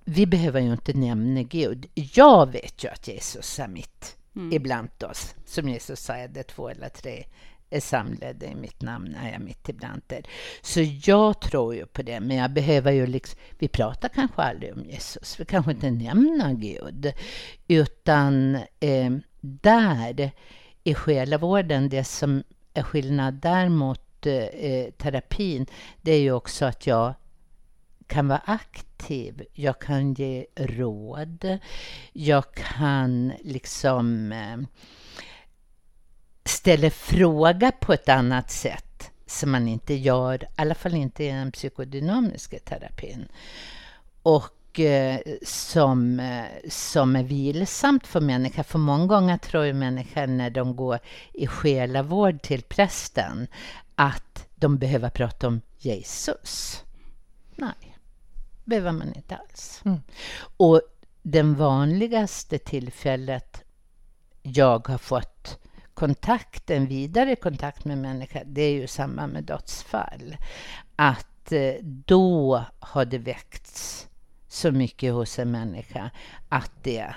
vi 0.06 0.26
behöver 0.26 0.60
ju 0.60 0.72
inte 0.72 0.94
nämna 0.94 1.44
Gud. 1.44 1.86
Jag 1.94 2.52
vet 2.52 2.84
ju 2.84 2.90
att 2.90 3.08
Jesus 3.08 3.60
är 3.60 3.68
mitt 3.68 4.16
mm. 4.36 4.54
ibland 4.54 5.04
oss, 5.04 5.36
som 5.46 5.70
Jesus 5.70 6.00
säger, 6.00 6.28
det 6.28 6.44
två 6.44 6.70
eller 6.70 6.90
tre 6.90 7.26
är 7.70 7.80
samlade 7.80 8.46
i 8.46 8.56
mitt 8.56 8.82
namn 8.82 9.16
är 9.16 9.32
jag 9.32 9.42
mitt 9.42 9.70
ibland 9.70 10.02
er. 10.08 10.26
Så 10.62 10.80
jag 11.04 11.42
tror 11.42 11.76
ju 11.76 11.86
på 11.86 12.02
det, 12.02 12.20
men 12.20 12.38
jag 12.38 12.52
behöver 12.52 12.92
ju 12.92 13.08
liksom, 13.08 13.40
vi 13.60 13.68
pratar 13.68 14.10
kanske 14.10 14.42
aldrig 14.42 14.74
om 14.74 14.86
Jesus, 14.86 15.40
vi 15.40 15.46
kanske 15.46 15.72
inte 15.72 15.92
nämner 15.92 16.54
Gud, 16.54 17.14
utan 17.68 18.56
eh, 18.80 19.12
där 19.42 20.32
i 20.84 20.94
själavården, 20.94 21.90
det 21.90 22.04
som 22.04 22.44
är 22.74 22.84
skillnad 22.84 23.34
där 23.34 23.70
mot 23.70 24.26
eh, 24.26 24.92
terapin, 24.98 25.66
det 26.02 26.12
är 26.12 26.20
ju 26.20 26.32
också 26.32 26.66
att 26.66 26.88
jag 26.88 27.14
kan 28.08 28.28
vara 28.28 28.42
aktiv, 28.46 29.44
jag 29.54 29.82
kan 29.82 30.14
ge 30.14 30.46
råd, 30.56 31.60
jag 32.14 32.54
kan 32.54 33.34
liksom 33.42 34.32
eh, 34.32 34.58
ställer 36.48 36.90
fråga 36.90 37.72
på 37.72 37.94
ett 37.94 38.10
annat 38.10 38.52
sätt 38.52 39.12
som 39.26 39.52
man 39.52 39.68
inte 39.68 39.94
gör, 39.94 40.44
i 40.44 40.48
alla 40.56 40.76
fall 40.76 40.94
inte 40.94 41.24
i 41.24 41.28
den 41.28 41.52
psykodynamiska 41.52 42.60
terapin. 42.60 43.28
Och 44.24 44.80
eh, 44.80 45.20
som, 45.44 46.20
eh, 46.20 46.46
som 46.70 47.16
är 47.16 47.24
vilsamt 47.24 48.08
för 48.08 48.22
människor. 48.22 48.64
För 48.64 48.80
många 48.80 49.06
gånger 49.06 49.38
tror 49.38 49.66
ju 49.66 49.74
människor 49.74 50.28
när 50.28 50.50
de 50.50 50.76
går 50.76 51.00
i 51.34 51.48
själavård 51.48 52.42
till 52.42 52.64
prästen 52.64 53.48
att 53.96 54.48
de 54.56 54.78
behöver 54.78 55.10
prata 55.10 55.48
om 55.48 55.62
Jesus. 55.78 56.84
Nej, 57.56 57.98
behöver 58.66 58.92
man 58.92 59.14
inte 59.14 59.36
alls. 59.36 59.82
Mm. 59.86 60.00
Och 60.58 60.82
den 61.22 61.56
vanligaste 61.56 62.58
tillfället 62.58 63.64
jag 64.42 64.88
har 64.88 64.98
fått 64.98 65.60
kontakten, 65.98 66.88
vidare 66.88 67.36
kontakt 67.36 67.86
med 67.86 67.98
människa, 67.98 68.44
det 68.46 68.62
är 68.62 68.72
ju 68.72 68.88
samma 68.88 69.28
med 69.28 69.44
dödsfall. 69.44 70.38
Att 70.96 71.52
eh, 71.52 71.74
då 71.84 72.64
har 72.80 73.06
det 73.06 73.18
väckts 73.18 74.08
så 74.48 74.72
mycket 74.72 75.14
hos 75.14 75.40
en 75.40 75.52
människa 75.52 76.12
att 76.50 76.72
det, 76.84 77.16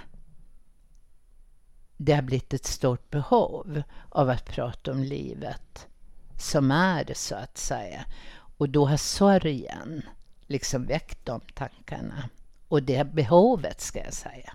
det 1.97 2.13
har 2.13 2.23
blivit 2.23 2.55
ett 2.55 2.67
stort 2.67 3.11
behov 3.11 3.83
av 4.09 4.31
att 4.31 4.45
prata 4.45 4.93
om 4.93 5.03
livet 5.03 5.89
som 6.39 6.71
är, 6.71 7.13
så 7.15 7.35
att 7.35 7.59
säga. 7.59 8.05
Och 8.57 8.69
då 8.69 8.87
har 8.87 8.97
sorgen 8.97 10.03
liksom 10.47 10.87
väckt 10.87 11.27
de 11.27 11.41
tankarna. 11.55 12.29
Och 12.69 12.83
det 12.83 13.13
behovet, 13.13 13.81
ska 13.81 14.05
jag 14.05 14.15
säga. 14.15 14.53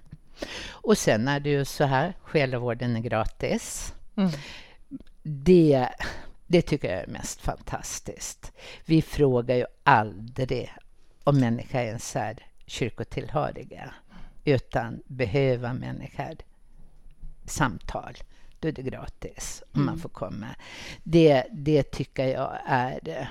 Och 0.69 0.97
sen 0.97 1.27
är 1.27 1.39
det 1.39 1.49
ju 1.49 1.65
så 1.65 1.83
här, 1.83 2.13
själavården 2.23 2.95
är 2.95 3.01
gratis. 3.01 3.95
Mm. 4.15 4.31
Det, 5.23 5.89
det 6.47 6.61
tycker 6.61 6.91
jag 6.91 7.03
är 7.03 7.07
mest 7.07 7.41
fantastiskt. 7.41 8.51
Vi 8.85 9.01
frågar 9.01 9.55
ju 9.55 9.65
aldrig 9.83 10.73
om 11.23 11.39
människor 11.39 11.81
ens 11.81 12.15
är 12.15 12.47
kyrkotillhöriga, 12.65 13.93
utan 14.43 15.01
behöver 15.07 15.73
människor 15.73 16.35
samtal, 17.45 18.17
då 18.59 18.67
är 18.67 18.71
det 18.71 18.81
gratis 18.81 19.63
om 19.71 19.81
mm. 19.81 19.85
man 19.85 19.99
får 19.99 20.09
komma. 20.09 20.55
Det, 21.03 21.45
det 21.51 21.83
tycker 21.83 22.25
jag 22.25 22.57
är 22.65 23.29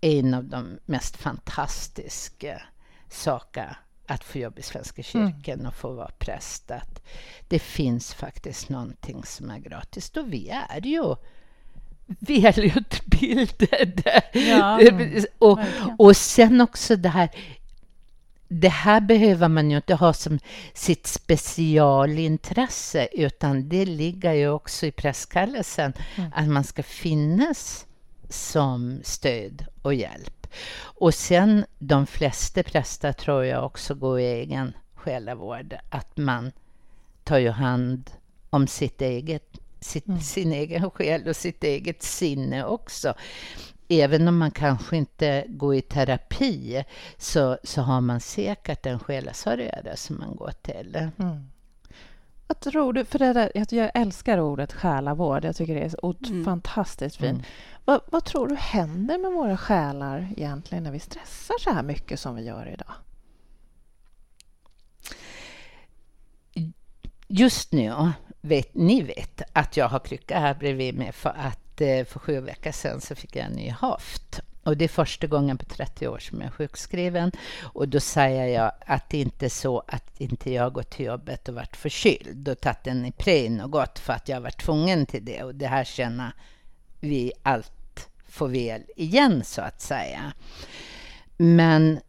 en 0.00 0.34
av 0.34 0.44
de 0.44 0.78
mest 0.84 1.16
fantastiska 1.16 2.62
saker 3.08 3.76
att 4.06 4.24
få 4.24 4.38
jobba 4.38 4.58
i 4.58 4.62
Svenska 4.62 5.02
mm. 5.14 5.32
kyrkan 5.32 5.54
mm. 5.54 5.66
och 5.66 5.74
få 5.74 5.92
vara 5.92 6.10
präst. 6.18 6.70
Att 6.70 7.02
det 7.48 7.58
finns 7.58 8.14
faktiskt 8.14 8.68
någonting 8.68 9.24
som 9.24 9.50
är 9.50 9.58
gratis. 9.58 10.10
Och 10.10 10.32
vi 10.32 10.48
är 10.48 10.86
ju 10.86 11.14
välutbildade. 12.06 14.22
Ja, 14.32 14.80
och, 15.38 15.58
och 15.98 16.16
sen 16.16 16.60
också 16.60 16.96
det 16.96 17.08
här 17.08 17.30
det 18.48 18.68
här 18.68 19.00
behöver 19.00 19.48
man 19.48 19.70
ju 19.70 19.76
inte 19.76 19.94
ha 19.94 20.12
som 20.12 20.38
sitt 20.74 21.06
specialintresse, 21.06 23.08
utan 23.12 23.68
det 23.68 23.84
ligger 23.84 24.32
ju 24.32 24.48
också 24.48 24.86
i 24.86 24.92
prästkallelsen, 24.92 25.92
mm. 26.16 26.30
att 26.34 26.48
man 26.48 26.64
ska 26.64 26.82
finnas 26.82 27.86
som 28.28 29.00
stöd 29.02 29.66
och 29.82 29.94
hjälp. 29.94 30.35
Och 30.78 31.14
sen 31.14 31.64
de 31.78 32.06
flesta 32.06 32.62
präster 32.62 33.12
tror 33.12 33.44
jag 33.44 33.64
också 33.64 33.94
går 33.94 34.20
i 34.20 34.24
egen 34.24 34.72
själavård, 34.94 35.74
att 35.90 36.16
man 36.16 36.52
tar 37.24 37.38
ju 37.38 37.50
hand 37.50 38.10
om 38.50 38.66
sitt 38.66 39.02
eget, 39.02 39.58
sitt, 39.80 40.08
mm. 40.08 40.20
sin 40.20 40.52
egen 40.52 40.90
själ 40.90 41.28
och 41.28 41.36
sitt 41.36 41.64
eget 41.64 42.02
sinne 42.02 42.64
också. 42.64 43.14
Även 43.88 44.28
om 44.28 44.38
man 44.38 44.50
kanske 44.50 44.96
inte 44.96 45.44
går 45.48 45.74
i 45.74 45.82
terapi 45.82 46.84
så, 47.18 47.58
så 47.62 47.82
har 47.82 48.00
man 48.00 48.20
säkert 48.20 48.86
en 48.86 48.98
själasörjare 48.98 49.96
som 49.96 50.18
man 50.18 50.36
går 50.36 50.52
till. 50.62 51.10
Mm. 51.18 51.50
Vad 52.46 52.60
tror 52.60 52.92
du, 52.92 53.04
för 53.04 53.18
det 53.18 53.32
där, 53.32 53.50
jag 53.74 53.90
älskar 53.94 54.40
ordet 54.40 54.72
själavård, 54.72 55.44
jag 55.44 55.56
tycker 55.56 55.74
det 55.74 55.80
är 55.80 55.88
så 55.88 56.14
mm. 56.26 56.44
fantastiskt 56.44 57.16
fint. 57.16 57.30
Mm. 57.30 57.44
Vad, 57.84 58.00
vad, 58.06 58.24
tror 58.24 58.48
du 58.48 58.54
händer 58.54 59.18
med 59.18 59.32
våra 59.32 59.56
själar 59.56 60.28
egentligen 60.36 60.84
när 60.84 60.90
vi 60.90 61.00
stressar 61.00 61.54
så 61.60 61.70
här 61.70 61.82
mycket 61.82 62.20
som 62.20 62.34
vi 62.34 62.42
gör 62.42 62.68
idag? 62.72 62.92
Just 67.28 67.72
nu 67.72 68.12
vet 68.40 68.74
ni 68.74 69.02
vet 69.02 69.42
att 69.52 69.76
jag 69.76 69.88
har 69.88 69.98
krycka 69.98 70.38
här 70.38 70.54
bredvid 70.54 70.94
mig 70.98 71.12
för 71.12 71.30
att 71.30 71.80
eh, 71.80 72.04
för 72.04 72.18
sju 72.18 72.40
veckor 72.40 72.72
sedan 72.72 73.00
så 73.00 73.14
fick 73.14 73.36
jag 73.36 73.46
en 73.46 73.52
ny 73.52 73.70
haft. 73.70 74.40
Och 74.66 74.76
det 74.76 74.84
är 74.84 74.88
första 74.88 75.26
gången 75.26 75.58
på 75.58 75.64
30 75.64 76.08
år 76.08 76.18
som 76.18 76.40
jag 76.40 76.46
är 76.46 76.50
sjukskriven. 76.50 77.32
Och 77.62 77.88
då 77.88 78.00
säger 78.00 78.46
jag 78.46 78.72
att 78.86 79.10
det 79.10 79.20
inte 79.20 79.44
är 79.44 79.50
så 79.50 79.82
att 79.86 80.20
inte 80.20 80.50
jag 80.52 80.72
gått 80.72 80.90
till 80.90 81.06
jobbet 81.06 81.48
och 81.48 81.54
varit 81.54 81.76
förkyld 81.76 82.48
och 82.48 82.60
tagit 82.60 82.86
en 82.86 83.06
Ipren 83.06 83.60
och 83.60 83.70
gått 83.70 83.98
för 83.98 84.12
att 84.12 84.28
jag 84.28 84.40
varit 84.40 84.62
tvungen 84.64 85.06
till 85.06 85.24
det. 85.24 85.42
Och 85.42 85.54
det 85.54 85.66
här 85.66 85.84
känner 85.84 86.32
vi 87.00 87.32
allt 87.42 88.08
får 88.28 88.48
väl 88.48 88.82
igen, 88.96 89.44
så 89.44 89.62
att 89.62 89.80
säga. 89.80 90.32
Men 91.36 92.00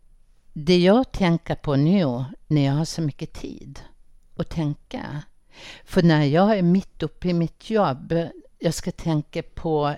det 0.53 0.77
jag 0.77 1.11
tänker 1.11 1.55
på 1.55 1.75
nu, 1.75 2.25
när 2.47 2.65
jag 2.65 2.73
har 2.73 2.85
så 2.85 3.01
mycket 3.01 3.33
tid 3.33 3.79
att 4.35 4.49
tänka, 4.49 5.23
för 5.85 6.03
när 6.03 6.23
jag 6.23 6.57
är 6.57 6.61
mitt 6.61 7.03
uppe 7.03 7.29
i 7.29 7.33
mitt 7.33 7.69
jobb, 7.69 8.13
jag 8.59 8.73
ska 8.73 8.91
tänka 8.91 9.43
på 9.43 9.95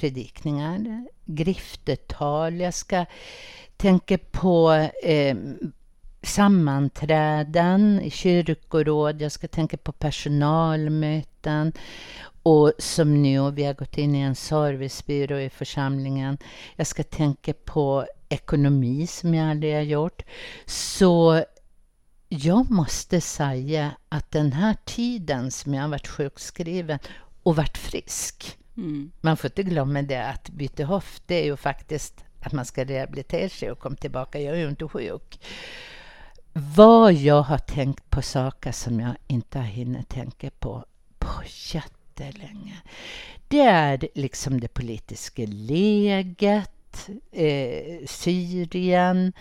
predikningar, 0.00 1.06
griftetal, 1.24 2.60
jag 2.60 2.74
ska 2.74 3.04
tänka 3.76 4.18
på 4.18 4.88
eh, 5.02 5.36
sammanträden 6.22 8.00
i 8.00 8.10
kyrkoråd, 8.10 9.22
jag 9.22 9.32
ska 9.32 9.48
tänka 9.48 9.76
på 9.76 9.92
personalmöten 9.92 11.72
och 12.42 12.72
som 12.78 13.22
nu, 13.22 13.50
vi 13.50 13.64
har 13.64 13.74
gått 13.74 13.98
in 13.98 14.14
i 14.14 14.20
en 14.20 14.34
servicebyrå 14.34 15.38
i 15.38 15.50
församlingen. 15.50 16.38
Jag 16.76 16.86
ska 16.86 17.02
tänka 17.02 17.54
på 17.64 18.06
ekonomi 18.28 19.06
som 19.06 19.34
jag 19.34 19.50
aldrig 19.50 19.74
har 19.74 19.82
gjort. 19.82 20.22
Så 20.66 21.44
jag 22.28 22.70
måste 22.70 23.20
säga 23.20 23.90
att 24.08 24.30
den 24.30 24.52
här 24.52 24.76
tiden 24.84 25.50
som 25.50 25.74
jag 25.74 25.82
har 25.82 25.88
varit 25.88 26.08
sjukskriven 26.08 26.98
och 27.42 27.56
varit 27.56 27.78
frisk. 27.78 28.58
Mm. 28.78 29.10
Man 29.20 29.36
får 29.36 29.50
inte 29.50 29.62
glömma 29.62 30.02
det 30.02 30.26
att 30.26 30.50
byta 30.50 30.84
höft, 30.84 31.22
det 31.26 31.34
är 31.34 31.44
ju 31.44 31.56
faktiskt 31.56 32.24
att 32.40 32.52
man 32.52 32.64
ska 32.64 32.84
rehabilitera 32.84 33.48
sig 33.48 33.70
och 33.70 33.78
komma 33.78 33.96
tillbaka. 33.96 34.40
Jag 34.40 34.56
är 34.56 34.60
ju 34.60 34.68
inte 34.68 34.88
sjuk. 34.88 35.40
Vad 36.52 37.12
jag 37.12 37.42
har 37.42 37.58
tänkt 37.58 38.10
på 38.10 38.22
saker 38.22 38.72
som 38.72 39.00
jag 39.00 39.16
inte 39.26 39.58
har 39.58 39.66
hunnit 39.66 40.08
tänka 40.08 40.50
på 40.50 40.84
på 41.18 41.42
jättelänge. 41.74 42.82
Det 43.48 43.60
är 43.60 44.08
liksom 44.14 44.60
det 44.60 44.68
politiska 44.68 45.42
läget, 45.46 46.70
eh, 47.32 48.06
Syrien. 48.06 49.32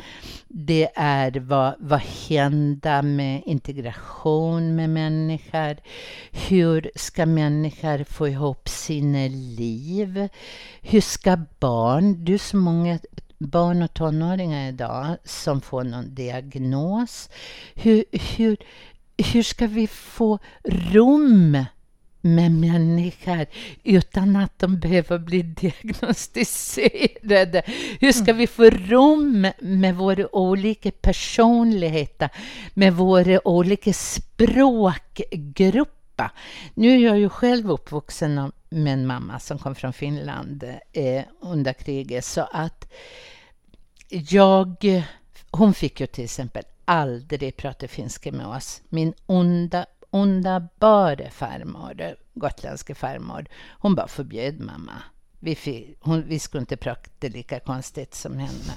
Det 0.48 0.90
är 0.96 1.40
vad, 1.40 1.76
vad 1.80 2.00
händer 2.00 3.02
med 3.02 3.42
integration 3.46 4.76
med 4.76 4.90
människor? 4.90 5.78
Hur 6.32 6.92
ska 6.96 7.26
människor 7.26 8.04
få 8.04 8.28
ihop 8.28 8.70
sina 8.70 9.28
liv? 9.28 10.30
Hur 10.82 11.02
ska 11.02 11.38
barn, 11.60 12.26
du 12.26 12.38
så 12.38 12.58
många 12.58 13.00
barn 13.38 13.82
och 13.82 13.94
tonåringar 13.94 14.70
idag 14.70 15.18
som 15.24 15.62
får 15.62 15.84
någon 15.84 16.16
diagnos. 16.16 17.30
Hur, 17.76 18.04
hur, 18.12 18.58
hur 19.18 19.44
ska 19.44 19.68
vi 19.68 19.88
få 19.88 20.40
rum 20.64 21.58
med 22.36 22.52
människor 22.52 23.46
utan 23.84 24.36
att 24.36 24.60
de 24.60 24.80
behöver 24.80 25.18
bli 25.18 25.42
diagnostiserade? 25.42 27.62
Hur 28.00 28.12
ska 28.12 28.34
vi 28.34 28.48
få 28.48 28.70
rum 28.70 29.48
med 29.60 29.96
våra 29.96 30.36
olika 30.36 30.92
personligheter, 30.92 32.30
med 32.74 32.94
våra 32.94 33.48
olika 33.48 33.94
språkgrupper? 33.94 36.30
Nu 36.74 36.96
är 36.96 37.00
jag 37.00 37.20
ju 37.20 37.30
själv 37.30 37.72
uppvuxen 37.72 38.52
med 38.70 38.94
en 38.94 39.08
mamma 39.08 39.40
som 39.40 39.60
kom 39.60 39.76
från 39.76 39.94
Finland 39.94 40.64
eh, 40.94 41.24
under 41.42 41.74
kriget, 41.74 42.26
så 42.26 42.48
att 42.52 42.94
jag... 44.10 45.04
Hon 45.52 45.74
fick 45.74 46.00
ju 46.00 46.08
till 46.08 46.24
exempel 46.24 46.64
aldrig 46.86 47.58
prata 47.58 47.88
finska 47.88 48.32
med 48.32 48.48
oss. 48.48 48.82
Min 48.90 49.14
onda 49.26 49.86
underbara 50.22 51.30
farmor, 51.32 52.16
gotländska 52.34 52.96
farmor, 52.96 53.46
hon 53.80 53.96
bara 53.96 54.08
förbjöd 54.08 54.60
mamma. 54.60 54.94
Vi, 55.40 55.56
fick, 55.56 55.98
hon, 56.00 56.24
vi 56.28 56.40
skulle 56.40 56.60
inte 56.60 56.78
prata 56.78 57.28
lika 57.28 57.60
konstigt 57.60 58.16
som 58.16 58.38
henne. 58.38 58.74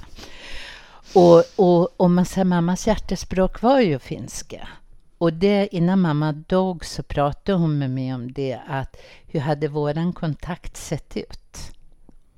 Och, 1.15 1.43
och, 1.55 2.01
och 2.01 2.11
man 2.11 2.25
säger, 2.25 2.45
mammas 2.45 2.87
hjärtespråk 2.87 3.61
var 3.61 3.79
ju 3.79 3.99
finska. 3.99 4.69
Och 5.17 5.33
det, 5.33 5.75
innan 5.75 6.01
mamma 6.01 6.31
dog 6.31 6.85
så 6.85 7.03
pratade 7.03 7.57
hon 7.57 7.77
med 7.77 7.89
mig 7.89 8.13
om 8.13 8.33
det, 8.33 8.59
att 8.67 8.97
hur 9.27 9.39
hade 9.39 9.67
vår 9.67 10.13
kontakt 10.13 10.77
sett 10.77 11.17
ut 11.17 11.71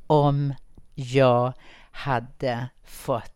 om 0.08 0.54
jag 0.96 1.54
hade 1.92 2.68
fått 2.84 3.34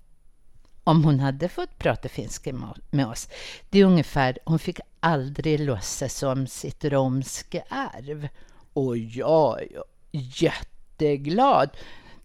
om 0.87 1.03
hon 1.03 1.19
hade 1.19 1.49
fått 1.49 1.77
prata 1.77 2.09
finska 2.09 2.53
med 2.91 3.07
oss. 3.07 3.29
Det 3.69 3.79
är 3.79 3.85
ungefär, 3.85 4.37
hon 4.45 4.59
fick 4.59 4.79
aldrig 4.99 5.59
låtsas 5.59 6.23
om 6.23 6.47
sitt 6.47 6.85
romska 6.85 7.63
arv. 7.69 8.27
Och 8.73 8.97
jag 8.97 9.61
är 9.61 9.67
jätteglad. 10.11 11.69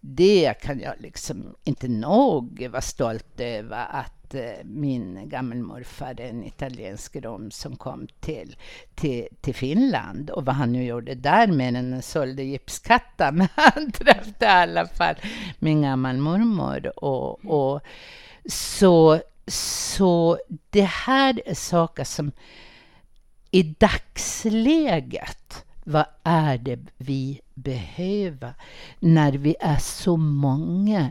det 0.01 0.53
kan 0.53 0.79
jag 0.79 0.93
liksom 0.99 1.55
inte 1.63 1.87
nog 1.87 2.67
vara 2.71 2.81
stolt 2.81 3.39
över 3.39 3.85
att 3.89 4.35
eh, 4.35 4.63
min 4.63 5.29
gammelmorfar, 5.29 6.21
en 6.21 6.43
italiensk 6.43 7.15
rom 7.15 7.51
som 7.51 7.75
kom 7.75 8.07
till, 8.19 8.55
till, 8.95 9.27
till 9.41 9.55
Finland 9.55 10.29
och 10.29 10.45
vad 10.45 10.55
han 10.55 10.71
nu 10.71 10.83
gjorde 10.83 11.15
där 11.15 11.47
med 11.47 11.73
den 11.73 12.01
sålde 12.01 12.43
gipskatta 12.43 13.31
men 13.33 13.47
han 13.55 13.91
träffade 13.91 14.45
i 14.45 14.47
alla 14.47 14.87
fall 14.87 15.15
min 15.59 15.81
gammelmormor 15.81 17.03
och, 17.03 17.45
och 17.45 17.81
så, 18.45 19.21
så 19.47 20.39
det 20.69 20.83
här 20.83 21.41
är 21.45 21.53
saker 21.53 22.03
som 22.03 22.31
i 23.51 23.63
dagsläget, 23.63 25.65
vad 25.83 26.05
är 26.23 26.57
det 26.57 26.79
vi 26.97 27.41
behöver 27.53 28.53
när 28.99 29.31
vi 29.31 29.55
är 29.59 29.77
så 29.77 30.17
många 30.17 31.09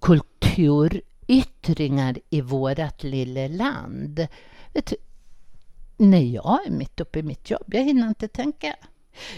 kulturyttringar 0.00 2.18
i 2.30 2.40
vårt 2.40 3.02
lilla 3.02 3.48
land? 3.48 4.26
Vet 4.72 4.86
du, 4.86 4.96
när 5.96 6.20
jag 6.20 6.66
är 6.66 6.70
mitt 6.70 7.00
uppe 7.00 7.18
i 7.18 7.22
mitt 7.22 7.50
jobb, 7.50 7.74
jag 7.74 7.84
hinner 7.84 8.08
inte 8.08 8.28
tänka. 8.28 8.76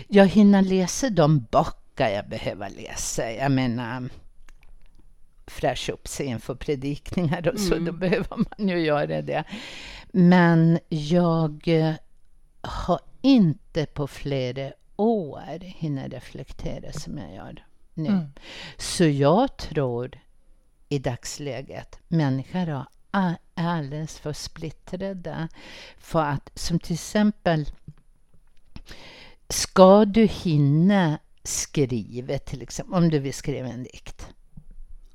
Jag 0.08 0.26
hinner 0.26 0.62
läsa 0.62 1.10
de 1.10 1.46
böcker 1.50 2.08
jag 2.08 2.28
behöver 2.28 2.70
läsa. 2.70 3.32
Jag 3.32 3.52
menar, 3.52 4.08
fräscha 5.52 5.92
upp 5.92 6.08
sig 6.08 6.26
inför 6.26 6.54
predikningar 6.54 7.48
och 7.48 7.60
så, 7.60 7.74
mm. 7.74 7.84
då 7.84 7.92
behöver 7.92 8.36
man 8.36 8.68
ju 8.68 8.78
göra 8.78 9.22
det. 9.22 9.44
Men 10.12 10.78
jag 10.88 11.68
har 12.60 13.00
inte 13.22 13.86
på 13.86 14.06
flera 14.06 14.72
år 14.96 15.58
hinner 15.60 16.08
reflektera 16.08 16.92
som 16.92 17.18
jag 17.18 17.34
gör 17.34 17.64
nu. 17.94 18.08
Mm. 18.08 18.32
Så 18.78 19.04
jag 19.04 19.56
tror 19.56 20.18
i 20.88 20.98
dagsläget 20.98 21.98
människor 22.08 22.84
är 23.12 23.36
alldeles 23.54 24.18
för 24.18 24.32
splittrade. 24.32 25.48
För 25.98 26.24
att, 26.24 26.50
som 26.54 26.78
till 26.78 26.94
exempel, 26.94 27.66
ska 29.48 30.04
du 30.04 30.26
hinna 30.26 31.18
skriva, 31.42 32.38
till 32.38 32.62
exempel, 32.62 32.94
om 32.94 33.10
du 33.10 33.18
vill 33.18 33.34
skriva 33.34 33.68
en 33.68 33.82
dikt, 33.82 34.28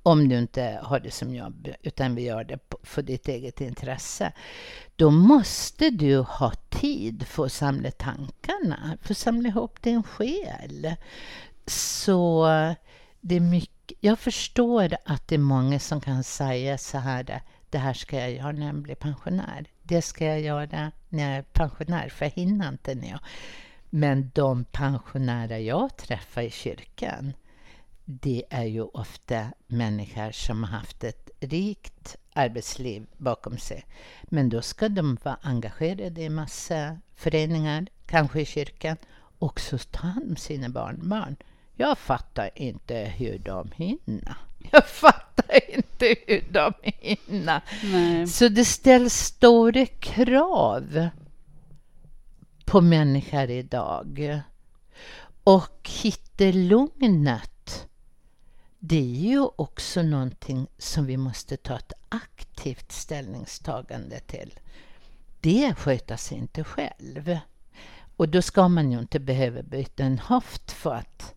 om 0.07 0.29
du 0.29 0.37
inte 0.37 0.79
har 0.83 0.99
det 0.99 1.11
som 1.11 1.35
jobb, 1.35 1.69
utan 1.81 2.15
vi 2.15 2.21
gör 2.21 2.43
det 2.43 2.59
för 2.83 3.01
ditt 3.01 3.27
eget 3.27 3.61
intresse, 3.61 4.31
då 4.95 5.11
måste 5.11 5.89
du 5.89 6.17
ha 6.17 6.51
tid 6.69 7.27
för 7.27 7.45
att 7.45 7.51
samla 7.51 7.91
tankarna, 7.91 8.97
för 9.01 9.13
att 9.13 9.17
samla 9.17 9.49
ihop 9.49 9.81
din 9.81 10.03
själ. 10.03 10.95
Så 11.65 12.47
det 13.21 13.35
är 13.35 13.39
mycket, 13.39 13.97
jag 13.99 14.19
förstår 14.19 14.97
att 15.05 15.27
det 15.27 15.35
är 15.35 15.39
många 15.39 15.79
som 15.79 16.01
kan 16.01 16.23
säga 16.23 16.77
så 16.77 16.97
här, 16.97 17.41
det 17.69 17.77
här 17.77 17.93
ska 17.93 18.19
jag 18.19 18.31
göra 18.31 18.51
när 18.51 18.65
jag 18.65 18.75
blir 18.75 18.95
pensionär. 18.95 19.65
Det 19.83 20.01
ska 20.01 20.25
jag 20.25 20.41
göra 20.41 20.91
när 21.09 21.29
jag 21.29 21.37
är 21.37 21.41
pensionär, 21.41 22.09
för 22.09 22.25
jag 22.25 22.31
hinner 22.31 22.69
inte 22.69 22.95
nu. 22.95 23.17
Men 23.89 24.31
de 24.33 24.65
pensionärer 24.65 25.57
jag 25.57 25.97
träffar 25.97 26.41
i 26.41 26.51
kyrkan, 26.51 27.33
det 28.09 28.43
är 28.49 28.63
ju 28.63 28.81
ofta 28.81 29.45
människor 29.67 30.31
som 30.31 30.63
har 30.63 30.79
haft 30.79 31.03
ett 31.03 31.29
rikt 31.39 32.15
arbetsliv 32.33 33.05
bakom 33.17 33.57
sig. 33.57 33.85
Men 34.23 34.49
då 34.49 34.61
ska 34.61 34.89
de 34.89 35.17
vara 35.23 35.37
engagerade 35.41 36.21
i 36.21 36.29
massa 36.29 36.97
föreningar, 37.15 37.87
kanske 38.05 38.41
i 38.41 38.45
kyrkan, 38.45 38.97
och 39.39 39.59
så 39.59 39.77
ta 39.77 40.07
hand 40.07 40.29
om 40.29 40.35
sina 40.35 40.69
barnbarn. 40.69 41.35
Jag 41.75 41.97
fattar 41.97 42.49
inte 42.55 42.95
hur 42.95 43.39
de 43.39 43.71
hinner. 43.75 44.37
Jag 44.71 44.87
fattar 44.87 45.75
inte 45.75 46.15
hur 46.27 46.45
de 46.51 46.73
hinner. 46.83 47.61
Nej. 47.83 48.27
Så 48.27 48.47
det 48.47 48.65
ställs 48.65 49.13
stora 49.13 49.85
krav 49.85 51.09
på 52.65 52.81
människor 52.81 53.49
idag. 53.49 54.41
Och 55.43 55.89
hitta 56.03 56.43
lugnet 56.43 57.51
det 58.79 58.97
är 58.97 59.29
ju 59.29 59.41
också 59.55 60.01
någonting 60.01 60.67
som 60.77 61.05
vi 61.05 61.17
måste 61.17 61.57
ta 61.57 61.77
ett 61.77 61.93
aktivt 62.09 62.91
ställningstagande 62.91 64.19
till. 64.19 64.59
Det 65.41 65.73
sköter 65.77 66.15
sig 66.15 66.37
inte 66.37 66.63
själv. 66.63 67.37
Och 68.17 68.29
då 68.29 68.41
ska 68.41 68.67
man 68.67 68.91
ju 68.91 68.99
inte 68.99 69.19
behöva 69.19 69.63
byta 69.63 70.03
en 70.03 70.19
höft 70.19 70.71
för 70.71 70.93
att 70.93 71.33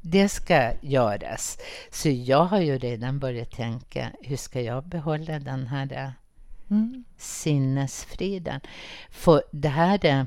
det 0.00 0.28
ska 0.28 0.72
göras. 0.80 1.58
Så 1.90 2.08
jag 2.08 2.44
har 2.44 2.60
ju 2.60 2.78
redan 2.78 3.18
börjat 3.18 3.50
tänka, 3.50 4.12
hur 4.20 4.36
ska 4.36 4.60
jag 4.60 4.84
behålla 4.84 5.38
den 5.38 5.66
här 5.66 6.12
mm. 6.70 7.04
sinnesfriden? 7.16 8.60
För 9.10 9.42
det 9.52 9.68
här 9.68 10.06
är 10.06 10.26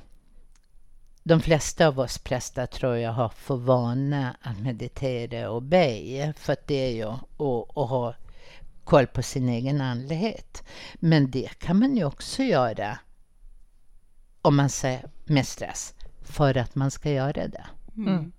de 1.27 1.41
flesta 1.41 1.87
av 1.87 1.99
oss 1.99 2.17
präster 2.17 2.65
tror 2.65 2.97
jag 2.97 3.11
har 3.11 3.29
för 3.29 3.55
vana 3.55 4.37
att 4.41 4.59
meditera 4.59 5.49
och 5.49 5.61
be, 5.63 6.33
för 6.37 6.57
det 6.65 6.75
är 6.75 6.91
ju 6.91 7.03
att, 7.03 7.77
att 7.77 7.89
ha 7.89 8.15
koll 8.83 9.07
på 9.07 9.23
sin 9.23 9.49
egen 9.49 9.81
andlighet. 9.81 10.63
Men 10.95 11.31
det 11.31 11.59
kan 11.59 11.79
man 11.79 11.97
ju 11.97 12.05
också 12.05 12.43
göra 12.43 12.99
om 14.41 14.55
man 14.55 14.69
säger 14.69 15.09
med 15.25 15.47
stress, 15.47 15.93
för 16.21 16.57
att 16.57 16.75
man 16.75 16.91
ska 16.91 17.11
göra 17.11 17.47
det. 17.47 17.65
Mm. 17.95 18.31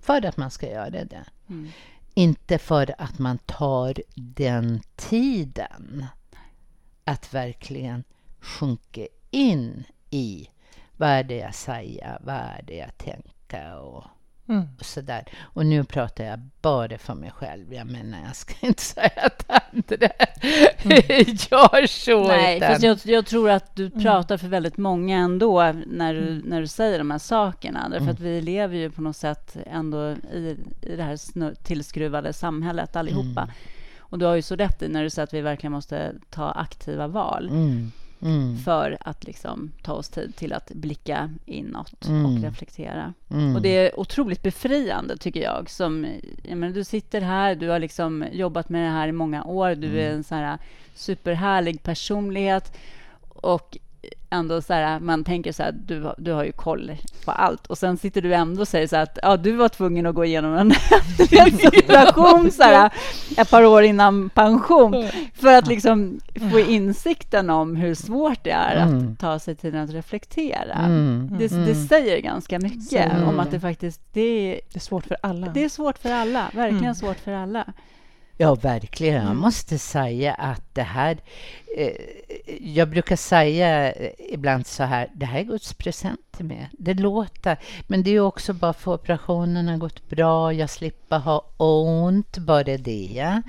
För 0.00 0.26
att 0.26 0.36
man 0.36 0.50
ska 0.50 0.70
göra 0.70 1.04
det. 1.04 1.24
Mm. 1.48 1.70
Inte 2.14 2.58
för 2.58 2.94
att 2.98 3.18
man 3.18 3.38
tar 3.38 3.94
den 4.16 4.80
tiden 4.96 6.06
att 7.04 7.34
verkligen 7.34 8.04
sjunka 8.40 9.06
in 9.30 9.84
i 10.10 10.48
vad 10.98 11.08
är 11.08 11.22
det 11.22 11.36
jag 11.36 11.54
säger? 11.54 12.18
Vad 12.20 12.34
är 12.34 12.64
det 12.66 12.76
jag 12.76 12.98
tänker? 12.98 13.78
Och, 13.78 14.04
mm. 14.48 14.68
och 14.78 14.84
sådär. 14.86 15.24
Och 15.40 15.66
nu 15.66 15.84
pratar 15.84 16.24
jag 16.24 16.40
bara 16.62 16.98
för 16.98 17.14
mig 17.14 17.30
själv. 17.30 17.74
Jag 17.74 17.86
menar, 17.86 18.18
jag 18.26 18.36
ska 18.36 18.54
inte 18.66 18.82
säga 18.82 19.10
att 19.16 19.50
andra 19.50 20.08
mm. 20.82 21.02
gör 21.50 21.86
så. 21.86 22.28
Nej, 22.28 22.56
utan... 22.56 22.68
fast 22.68 22.82
jag, 22.82 22.98
jag, 23.04 23.26
tror 23.26 23.50
att 23.50 23.76
du 23.76 23.86
mm. 23.86 24.02
pratar 24.02 24.36
för 24.36 24.48
väldigt 24.48 24.76
många 24.76 25.18
ändå 25.18 25.72
när 25.86 26.14
du, 26.14 26.28
mm. 26.28 26.38
när 26.38 26.60
du 26.60 26.66
säger 26.66 26.98
de 26.98 27.10
här 27.10 27.18
sakerna. 27.18 27.88
Därför 27.88 28.10
att 28.10 28.20
vi 28.20 28.40
lever 28.40 28.76
ju 28.76 28.90
på 28.90 29.02
något 29.02 29.16
sätt 29.16 29.56
ändå 29.66 30.10
i, 30.32 30.56
i 30.82 30.96
det 30.96 31.02
här 31.02 31.54
tillskruvade 31.54 32.32
samhället 32.32 32.96
allihopa. 32.96 33.48
Och 33.98 34.18
du 34.18 34.26
har 34.26 34.34
ju 34.34 34.42
så 34.42 34.56
rätt 34.56 34.82
i 34.82 34.88
när 34.88 35.02
du 35.02 35.10
säger 35.10 35.24
att 35.24 35.34
vi 35.34 35.40
verkligen 35.40 35.72
måste 35.72 36.14
ta 36.30 36.50
aktiva 36.50 37.06
val. 37.06 37.48
Mm. 37.48 37.92
Mm. 38.22 38.56
för 38.56 38.98
att 39.00 39.24
liksom 39.24 39.72
ta 39.82 39.92
oss 39.92 40.08
tid 40.08 40.36
till 40.36 40.52
att 40.52 40.70
blicka 40.70 41.30
inåt 41.46 42.06
mm. 42.06 42.26
och 42.26 42.42
reflektera. 42.42 43.14
Mm. 43.30 43.56
Och 43.56 43.62
Det 43.62 43.76
är 43.76 44.00
otroligt 44.00 44.42
befriande, 44.42 45.16
tycker 45.16 45.40
jag. 45.40 45.70
Som, 45.70 46.06
jag 46.42 46.58
menar, 46.58 46.74
du 46.74 46.84
sitter 46.84 47.20
här, 47.20 47.54
du 47.54 47.68
har 47.68 47.78
liksom 47.78 48.24
jobbat 48.32 48.68
med 48.68 48.82
det 48.82 48.90
här 48.90 49.08
i 49.08 49.12
många 49.12 49.44
år. 49.44 49.74
Du 49.74 50.00
är 50.00 50.06
mm. 50.06 50.16
en 50.16 50.24
så 50.24 50.34
här 50.34 50.58
superhärlig 50.94 51.82
personlighet. 51.82 52.76
Och 53.28 53.78
ändå 54.30 54.62
så 54.62 54.72
här, 54.72 55.00
man 55.00 55.24
tänker 55.24 55.52
så 55.52 55.62
här, 55.62 55.72
du, 55.72 56.12
du 56.18 56.32
har 56.32 56.44
ju 56.44 56.52
koll 56.52 56.96
på 57.24 57.30
allt. 57.30 57.66
Och 57.66 57.78
sen 57.78 57.96
sitter 57.96 58.22
du 58.22 58.34
ändå 58.34 58.60
och 58.60 58.68
säger 58.68 58.86
så 58.86 58.96
här 58.96 59.02
att 59.02 59.18
ja, 59.22 59.36
du 59.36 59.52
var 59.52 59.68
tvungen 59.68 60.06
att 60.06 60.14
gå 60.14 60.24
igenom 60.24 60.54
en, 60.54 60.72
en 61.30 61.58
situation 61.58 62.50
så 62.50 62.62
här, 62.62 62.92
ett 63.36 63.50
par 63.50 63.64
år 63.64 63.82
innan 63.82 64.30
pension 64.30 65.08
för 65.34 65.58
att 65.58 65.66
liksom 65.66 66.20
få 66.52 66.60
insikten 66.60 67.50
om 67.50 67.76
hur 67.76 67.94
svårt 67.94 68.44
det 68.44 68.50
är 68.50 68.76
att 68.76 68.90
mm. 68.90 69.16
ta 69.16 69.38
sig 69.38 69.56
tiden 69.56 69.84
att 69.84 69.90
reflektera. 69.90 70.74
Mm. 70.74 71.28
Det, 71.38 71.48
det, 71.48 71.72
mm. 71.72 71.86
säger 71.86 72.20
ganska 72.20 72.58
mycket 72.58 73.12
mm. 73.12 73.28
om 73.28 73.40
att 73.40 73.50
det 73.50 73.60
faktiskt 73.60 74.00
det 74.12 74.20
är, 74.20 74.60
det 74.72 74.76
är 74.76 74.80
svårt 74.80 75.06
för 75.06 75.16
alla. 75.22 75.48
Det 75.48 75.64
är 75.64 75.68
svårt 75.68 75.98
för 75.98 76.10
alla, 76.10 76.50
verkligen 76.54 76.84
mm. 76.84 76.94
svårt 76.94 77.18
för 77.18 77.32
alla. 77.32 77.64
Ja, 78.40 78.54
verkligen. 78.54 79.14
Jag 79.14 79.24
mm. 79.24 79.36
måste 79.36 79.78
säga 79.78 80.34
att 80.34 80.74
det 80.74 80.82
här... 80.82 81.18
Eh, 81.76 81.92
jag 82.60 82.88
brukar 82.88 83.16
säga 83.16 83.94
ibland 84.18 84.66
så 84.66 84.82
här, 84.82 85.10
det 85.14 85.26
här 85.26 85.40
är 85.40 85.44
Guds 85.44 85.74
present 85.74 86.20
till 86.36 86.44
mig. 86.44 86.70
Det 86.72 86.94
låter, 86.94 87.56
men 87.86 88.02
det 88.02 88.10
är 88.10 88.20
också 88.20 88.52
bara 88.52 88.72
för 88.72 88.94
operationen 88.94 89.68
har 89.68 89.76
gått 89.76 90.08
bra, 90.08 90.52
jag 90.52 90.70
slipper 90.70 91.18
ha 91.18 91.44
ont, 91.56 92.38
bara 92.38 92.62
det. 92.62 93.18
Mm. 93.18 93.42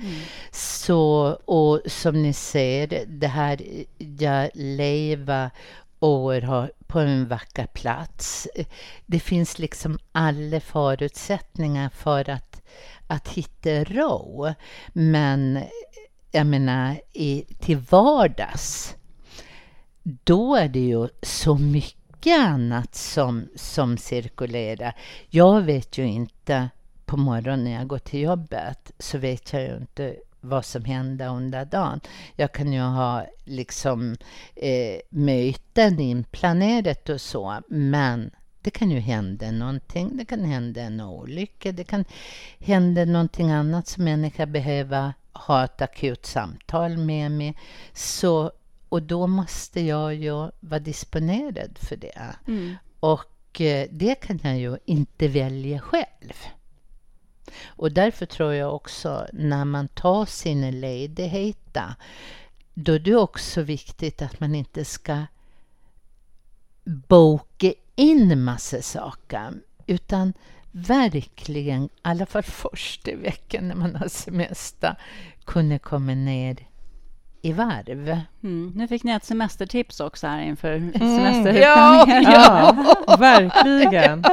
Så, 0.52 1.38
och 1.44 1.80
som 1.86 2.22
ni 2.22 2.32
ser, 2.32 3.04
det 3.06 3.26
här, 3.26 3.60
jag 3.98 4.50
lever 4.54 5.50
och 5.98 6.32
på 6.86 6.98
en 6.98 7.28
vacker 7.28 7.66
plats. 7.66 8.48
Det 9.06 9.20
finns 9.20 9.58
liksom 9.58 9.98
alla 10.12 10.60
förutsättningar 10.60 11.90
för 11.94 12.30
att 12.30 12.49
att 13.10 13.28
hitta 13.28 13.84
ro. 13.84 14.54
Men 14.92 15.62
jag 16.30 16.46
menar, 16.46 17.00
i, 17.12 17.44
till 17.58 17.76
vardags, 17.76 18.96
då 20.02 20.56
är 20.56 20.68
det 20.68 20.80
ju 20.80 21.08
så 21.22 21.54
mycket 21.54 22.38
annat 22.38 22.94
som, 22.94 23.48
som 23.56 23.96
cirkulerar. 23.96 24.96
Jag 25.28 25.60
vet 25.60 25.98
ju 25.98 26.06
inte 26.06 26.68
på 27.06 27.16
morgonen 27.16 27.64
när 27.64 27.72
jag 27.72 27.86
går 27.86 27.98
till 27.98 28.20
jobbet 28.20 28.92
så 28.98 29.18
vet 29.18 29.52
jag 29.52 29.62
ju 29.62 29.76
inte 29.76 30.16
vad 30.40 30.64
som 30.64 30.84
händer 30.84 31.28
under 31.28 31.64
dagen. 31.64 32.00
Jag 32.36 32.52
kan 32.52 32.72
ju 32.72 32.80
ha 32.80 33.26
liksom 33.44 34.16
eh, 34.56 35.00
möten 35.08 36.00
inplanerat 36.00 37.08
och 37.08 37.20
så, 37.20 37.60
men 37.68 38.30
det 38.62 38.70
kan 38.70 38.90
ju 38.90 38.98
hända 38.98 39.50
någonting. 39.50 40.16
Det 40.16 40.24
kan 40.24 40.44
hända 40.44 40.80
en 40.80 41.00
olycka. 41.00 41.72
Det 41.72 41.84
kan 41.84 42.04
hända 42.58 43.04
någonting 43.04 43.50
annat 43.50 43.88
som 43.88 44.04
människa 44.04 44.46
behöver 44.46 45.12
ha 45.32 45.64
ett 45.64 45.82
akut 45.82 46.26
samtal 46.26 46.96
med 46.96 47.30
mig. 47.30 47.56
Så, 47.92 48.52
och 48.88 49.02
då 49.02 49.26
måste 49.26 49.80
jag 49.80 50.14
ju 50.14 50.50
vara 50.60 50.80
disponerad 50.80 51.78
för 51.78 51.96
det. 51.96 52.36
Mm. 52.46 52.74
Och 53.00 53.60
eh, 53.60 53.88
det 53.90 54.14
kan 54.14 54.38
jag 54.42 54.58
ju 54.58 54.76
inte 54.84 55.28
välja 55.28 55.78
själv. 55.78 56.34
Och 57.64 57.92
därför 57.92 58.26
tror 58.26 58.54
jag 58.54 58.74
också 58.74 59.26
när 59.32 59.64
man 59.64 59.88
tar 59.88 60.26
sina 60.26 60.70
ledigheter, 60.70 61.94
då 62.74 62.92
är 62.92 62.98
det 62.98 63.16
också 63.16 63.62
viktigt 63.62 64.22
att 64.22 64.40
man 64.40 64.54
inte 64.54 64.84
ska 64.84 65.24
boka 66.84 67.72
in 68.00 68.44
massa 68.44 68.82
saker, 68.82 69.52
utan 69.86 70.32
verkligen, 70.70 71.84
i 71.84 71.88
alla 72.02 72.26
fall 72.26 72.42
första 72.42 73.14
veckan 73.14 73.68
när 73.68 73.74
man 73.74 73.96
har 73.96 74.08
semester, 74.08 74.96
kunna 75.44 75.78
komma 75.78 76.14
ner 76.14 76.56
i 77.42 77.52
varv. 77.52 78.20
Mm. 78.42 78.72
Nu 78.76 78.88
fick 78.88 79.04
ni 79.04 79.12
ett 79.12 79.24
semestertips 79.24 80.00
också 80.00 80.26
här 80.26 80.42
inför 80.42 80.72
mm. 80.72 80.92
semesterplaneringen. 80.92 82.22
Ja, 82.22 82.94
ja, 83.06 83.16
verkligen. 83.16 84.24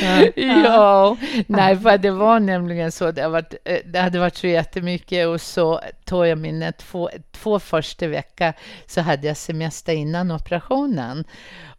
ja. 0.00 0.42
ja, 0.64 1.16
nej, 1.46 1.78
för 1.78 1.98
det 1.98 2.10
var 2.10 2.40
nämligen 2.40 2.92
så. 2.92 3.10
Det, 3.10 3.28
varit, 3.28 3.54
eh, 3.64 3.78
det 3.84 3.98
hade 3.98 4.18
varit 4.18 4.36
så 4.36 4.46
jättemycket 4.46 5.26
och 5.26 5.40
så 5.40 5.80
tog 6.04 6.26
jag 6.26 6.38
mina 6.38 6.72
två, 6.72 7.10
två 7.32 7.58
första 7.58 8.06
veckor 8.06 8.52
så 8.86 9.00
hade 9.00 9.26
jag 9.26 9.36
semester 9.36 9.92
innan 9.92 10.30
operationen. 10.30 11.24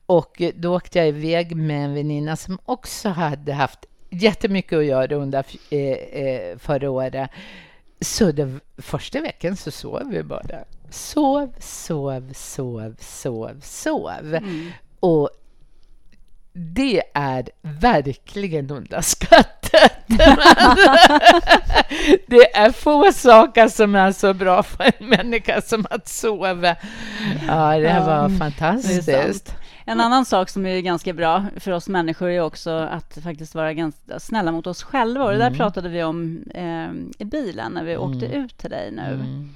Och 0.09 0.41
då 0.55 0.75
åkte 0.75 0.99
jag 0.99 1.07
iväg 1.07 1.55
med 1.55 1.85
en 1.85 1.93
väninna 1.93 2.35
som 2.35 2.59
också 2.65 3.09
hade 3.09 3.53
haft 3.53 3.79
jättemycket 4.09 4.77
att 4.77 4.85
göra 4.85 5.15
under 5.15 5.45
eh, 5.69 5.79
eh, 5.79 6.57
förra 6.57 6.89
året. 6.89 7.29
Så 8.01 8.31
det, 8.31 8.59
första 8.77 9.21
veckan 9.21 9.55
så 9.55 9.71
sov 9.71 10.01
vi 10.09 10.23
bara. 10.23 10.59
Sov, 10.89 11.53
sov, 11.59 12.33
sov, 12.33 12.95
sov, 12.99 13.59
sov. 13.61 14.35
Mm. 14.35 14.71
Och 14.99 15.29
det 16.53 17.01
är 17.13 17.49
verkligen 17.61 18.71
underskattat. 18.71 19.71
det 22.27 22.55
är 22.55 22.71
få 22.71 23.11
saker 23.11 23.67
som 23.67 23.95
är 23.95 24.11
så 24.11 24.33
bra 24.33 24.63
för 24.63 24.91
en 24.99 25.09
människa 25.09 25.61
som 25.61 25.85
att 25.89 26.07
sova. 26.07 26.75
Ja, 27.47 27.77
det 27.77 28.03
var 28.05 28.25
mm. 28.25 28.39
fantastiskt. 28.39 29.55
En 29.89 30.01
annan 30.01 30.25
sak 30.25 30.49
som 30.49 30.65
är 30.65 30.81
ganska 30.81 31.13
bra 31.13 31.45
för 31.55 31.71
oss 31.71 31.89
människor 31.89 32.29
är 32.29 32.41
också 32.41 32.69
att 32.69 33.17
faktiskt 33.23 33.55
vara 33.55 33.73
ganska 33.73 34.19
snälla 34.19 34.51
mot 34.51 34.67
oss 34.67 34.83
själva. 34.83 35.25
Och 35.25 35.31
det 35.31 35.37
där 35.37 35.47
mm. 35.47 35.57
pratade 35.57 35.89
vi 35.89 36.03
om 36.03 36.43
eh, 36.53 36.91
i 37.17 37.25
bilen 37.25 37.71
när 37.71 37.83
vi 37.83 37.93
mm. 37.93 38.03
åkte 38.03 38.25
ut 38.25 38.57
till 38.57 38.69
dig 38.69 38.91
nu. 38.91 39.13
Mm. 39.13 39.49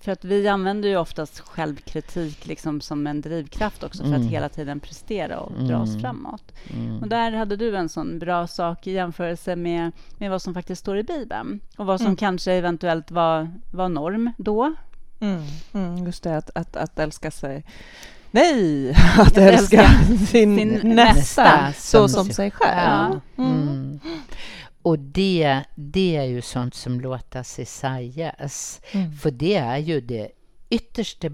För 0.00 0.12
att 0.12 0.24
vi 0.24 0.48
använder 0.48 0.88
ju 0.88 0.96
oftast 0.96 1.40
självkritik 1.40 2.46
liksom 2.46 2.80
som 2.80 3.06
en 3.06 3.20
drivkraft 3.20 3.82
också 3.82 4.02
för 4.02 4.10
att 4.10 4.16
mm. 4.16 4.28
hela 4.28 4.48
tiden 4.48 4.80
prestera 4.80 5.40
och 5.40 5.52
dra 5.52 5.78
oss 5.78 5.90
mm. 5.90 6.00
framåt. 6.00 6.52
Mm. 6.74 7.02
Och 7.02 7.08
där 7.08 7.32
hade 7.32 7.56
du 7.56 7.76
en 7.76 7.88
sån 7.88 8.18
bra 8.18 8.46
sak 8.46 8.86
i 8.86 8.92
jämförelse 8.92 9.56
med, 9.56 9.92
med 10.18 10.30
vad 10.30 10.42
som 10.42 10.54
faktiskt 10.54 10.80
står 10.80 10.98
i 10.98 11.02
Bibeln 11.02 11.60
och 11.76 11.86
vad 11.86 12.00
som 12.00 12.16
kanske 12.16 12.52
eventuellt 12.52 13.10
var, 13.10 13.50
var 13.72 13.88
norm 13.88 14.32
då. 14.38 14.74
just 16.06 16.22
det, 16.22 16.36
att, 16.36 16.50
att, 16.54 16.76
att 16.76 16.98
älska 16.98 17.30
sig 17.30 17.64
Nej, 18.30 18.90
att 19.18 19.38
älska 19.38 19.88
sin, 20.28 20.56
sin 20.56 20.80
nästa 20.84 21.72
så 21.72 22.08
som, 22.08 22.24
som 22.24 22.34
sig 22.34 22.50
själv. 22.50 23.20
Ja. 23.36 23.44
Mm. 23.44 23.62
Mm. 23.62 24.00
Och 24.82 24.98
det, 24.98 25.62
det 25.74 26.16
är 26.16 26.24
ju 26.24 26.42
sånt 26.42 26.74
som 26.74 27.00
låter 27.00 27.42
sig 27.42 27.66
sägas. 27.66 28.80
Mm. 28.92 29.12
För 29.12 29.30
det 29.30 29.56
är 29.56 29.78
ju 29.78 30.00
det 30.00 30.28
yttersta 30.70 31.28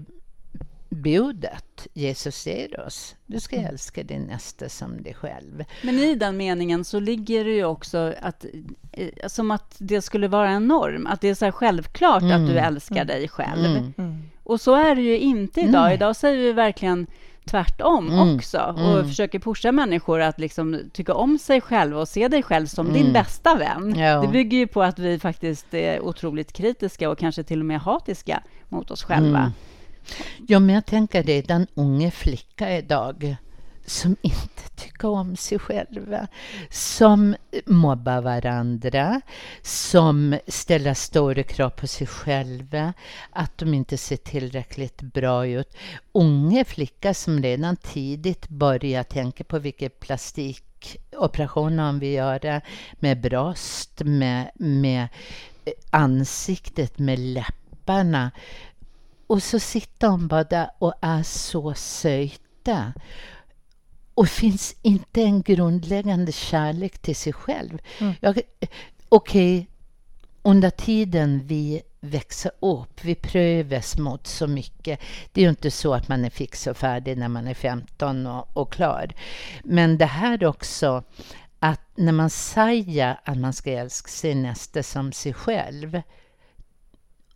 budet 0.95 1.87
Jesus 1.93 2.47
ger 2.47 2.79
oss. 2.87 3.15
Du 3.25 3.39
ska 3.39 3.55
mm. 3.55 3.67
älska 3.69 4.03
din 4.03 4.21
nästa 4.21 4.69
som 4.69 5.03
dig 5.03 5.13
själv. 5.13 5.63
Men 5.83 5.95
i 5.95 6.15
den 6.15 6.37
meningen 6.37 6.85
så 6.85 6.99
ligger 6.99 7.45
det 7.45 7.51
ju 7.51 7.65
också 7.65 8.13
att, 8.21 8.45
eh, 8.91 9.27
som 9.27 9.51
att 9.51 9.75
det 9.77 10.01
skulle 10.01 10.27
vara 10.27 10.49
en 10.49 10.67
norm. 10.67 11.07
Att 11.07 11.21
det 11.21 11.29
är 11.29 11.35
så 11.35 11.51
självklart 11.51 12.21
mm. 12.21 12.41
att 12.41 12.47
du 12.47 12.51
mm. 12.51 12.65
älskar 12.65 12.95
mm. 12.95 13.07
dig 13.07 13.27
själv. 13.27 13.93
Mm. 13.97 14.23
Och 14.43 14.61
så 14.61 14.75
är 14.75 14.95
det 14.95 15.01
ju 15.01 15.19
inte 15.19 15.61
idag. 15.61 15.93
Idag 15.93 16.15
säger 16.15 16.37
vi 16.37 16.53
verkligen 16.53 17.07
tvärtom 17.45 18.07
mm. 18.07 18.35
också 18.35 18.57
och 18.57 18.93
mm. 18.93 19.07
försöker 19.07 19.39
pusha 19.39 19.71
människor 19.71 20.21
att 20.21 20.39
liksom 20.39 20.79
tycka 20.93 21.13
om 21.13 21.39
sig 21.39 21.61
själva 21.61 21.99
och 21.99 22.07
se 22.07 22.27
dig 22.27 22.43
själv 22.43 22.65
som 22.65 22.87
mm. 22.87 23.03
din 23.03 23.13
bästa 23.13 23.55
vän. 23.55 23.95
Ja. 23.97 24.21
Det 24.21 24.27
bygger 24.27 24.57
ju 24.57 24.67
på 24.67 24.83
att 24.83 24.99
vi 24.99 25.19
faktiskt 25.19 25.73
är 25.73 26.01
otroligt 26.01 26.53
kritiska 26.53 27.09
och 27.09 27.17
kanske 27.17 27.43
till 27.43 27.59
och 27.59 27.65
med 27.65 27.79
hatiska 27.79 28.43
mot 28.69 28.91
oss 28.91 29.03
själva. 29.03 29.51
Ja, 30.47 30.59
men 30.59 30.75
jag 30.75 30.85
tänker 30.85 31.23
redan 31.23 31.67
unga 31.73 32.11
flicka 32.11 32.77
idag 32.77 33.35
som 33.85 34.15
inte 34.21 34.69
tycker 34.75 35.07
om 35.07 35.35
sig 35.35 35.59
själva, 35.59 36.27
som 36.69 37.35
mobbar 37.65 38.21
varandra, 38.21 39.21
som 39.61 40.39
ställer 40.47 40.93
stora 40.93 41.43
krav 41.43 41.69
på 41.69 41.87
sig 41.87 42.07
själva, 42.07 42.93
att 43.29 43.57
de 43.57 43.73
inte 43.73 43.97
ser 43.97 44.17
tillräckligt 44.17 45.01
bra 45.01 45.47
ut. 45.47 45.77
Unga 46.11 46.65
flickor 46.65 47.13
som 47.13 47.41
redan 47.43 47.75
tidigt 47.75 48.49
börjar 48.49 49.03
tänka 49.03 49.43
på 49.43 49.59
vilken 49.59 49.91
plastikoperationer 49.99 51.85
de 51.85 51.99
vill 51.99 52.13
göra 52.13 52.61
med 52.99 53.21
bröst, 53.21 54.01
med, 54.05 54.51
med 54.55 55.07
ansiktet, 55.89 56.99
med 56.99 57.19
läpparna. 57.19 58.31
Och 59.27 59.43
så 59.43 59.59
sitter 59.59 60.07
de 60.07 60.27
bara 60.27 60.43
där 60.43 60.69
och 60.79 60.93
är 61.01 61.23
så 61.23 61.73
söta 61.73 62.93
och 64.13 64.27
finns 64.27 64.75
inte 64.81 65.21
en 65.21 65.41
grundläggande 65.41 66.31
kärlek 66.31 66.97
till 66.97 67.15
sig 67.15 67.33
själv. 67.33 67.77
Mm. 67.99 68.13
Okej, 68.21 68.43
okay, 69.09 69.65
under 70.41 70.69
tiden 70.69 71.41
vi 71.45 71.81
växer 71.99 72.51
upp, 72.59 72.99
vi 73.01 73.15
prövas 73.15 73.97
mot 73.97 74.27
så 74.27 74.47
mycket. 74.47 74.99
Det 75.31 75.41
är 75.41 75.43
ju 75.43 75.49
inte 75.49 75.71
så 75.71 75.93
att 75.93 76.07
man 76.07 76.25
är 76.25 76.29
fix 76.29 76.67
och 76.67 76.77
färdig 76.77 77.17
när 77.17 77.27
man 77.27 77.47
är 77.47 77.53
15 77.53 78.27
och, 78.27 78.57
och 78.57 78.71
klar. 78.71 79.13
Men 79.63 79.97
det 79.97 80.05
här 80.05 80.45
också, 80.45 81.03
att 81.59 81.81
när 81.95 82.11
man 82.11 82.29
säger 82.29 83.19
att 83.23 83.37
man 83.37 83.53
ska 83.53 83.71
älska 83.71 84.07
sin 84.07 84.41
nästa 84.41 84.83
som 84.83 85.11
sig 85.11 85.33
själv, 85.33 86.01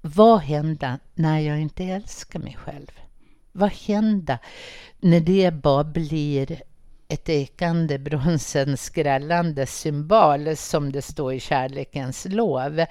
vad 0.02 0.40
händer 0.40 1.00
när 1.14 1.40
jag 1.40 1.62
inte 1.62 1.84
älskar 1.84 2.40
mig 2.40 2.58
själv? 2.60 2.92
Vad 3.52 3.72
händer 3.72 4.38
när 5.00 5.20
det 5.20 5.54
bara 5.54 5.84
blir 5.84 6.62
ett 7.10 7.30
ekande 7.30 8.00
bronsens 8.00 8.84
skrällande 8.84 9.66
symbol 9.66 10.56
som 10.58 10.92
det 10.92 11.02
står 11.02 11.34
i 11.34 11.40
kärlekens 11.40 12.26
lov. 12.30 12.86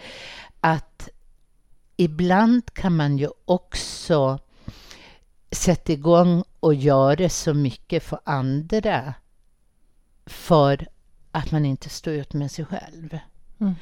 Att 0.61 1.09
ibland 1.97 2.75
kan 2.75 2.97
man 2.97 3.19
ju 3.19 3.29
också 3.45 4.39
sätta 5.51 5.93
igång 5.93 6.45
och 6.61 6.75
göra 6.75 7.29
så 7.29 7.55
mycket 7.55 8.03
för 8.03 8.21
andra 8.25 9.15
för 10.27 10.87
att 11.31 11.51
man 11.51 11.65
inte 11.65 11.89
står 11.89 12.13
ut 12.13 12.33
med 12.33 12.51
sig 12.51 12.65
själv. 12.65 13.19
Mm. 13.61 13.75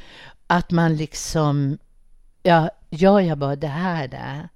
Att 0.46 0.70
man 0.70 0.96
liksom, 0.96 1.78
ja, 2.46 2.70
gör 2.90 3.20
jag 3.20 3.38
bara 3.38 3.56
det 3.56 3.66
här, 3.66 4.48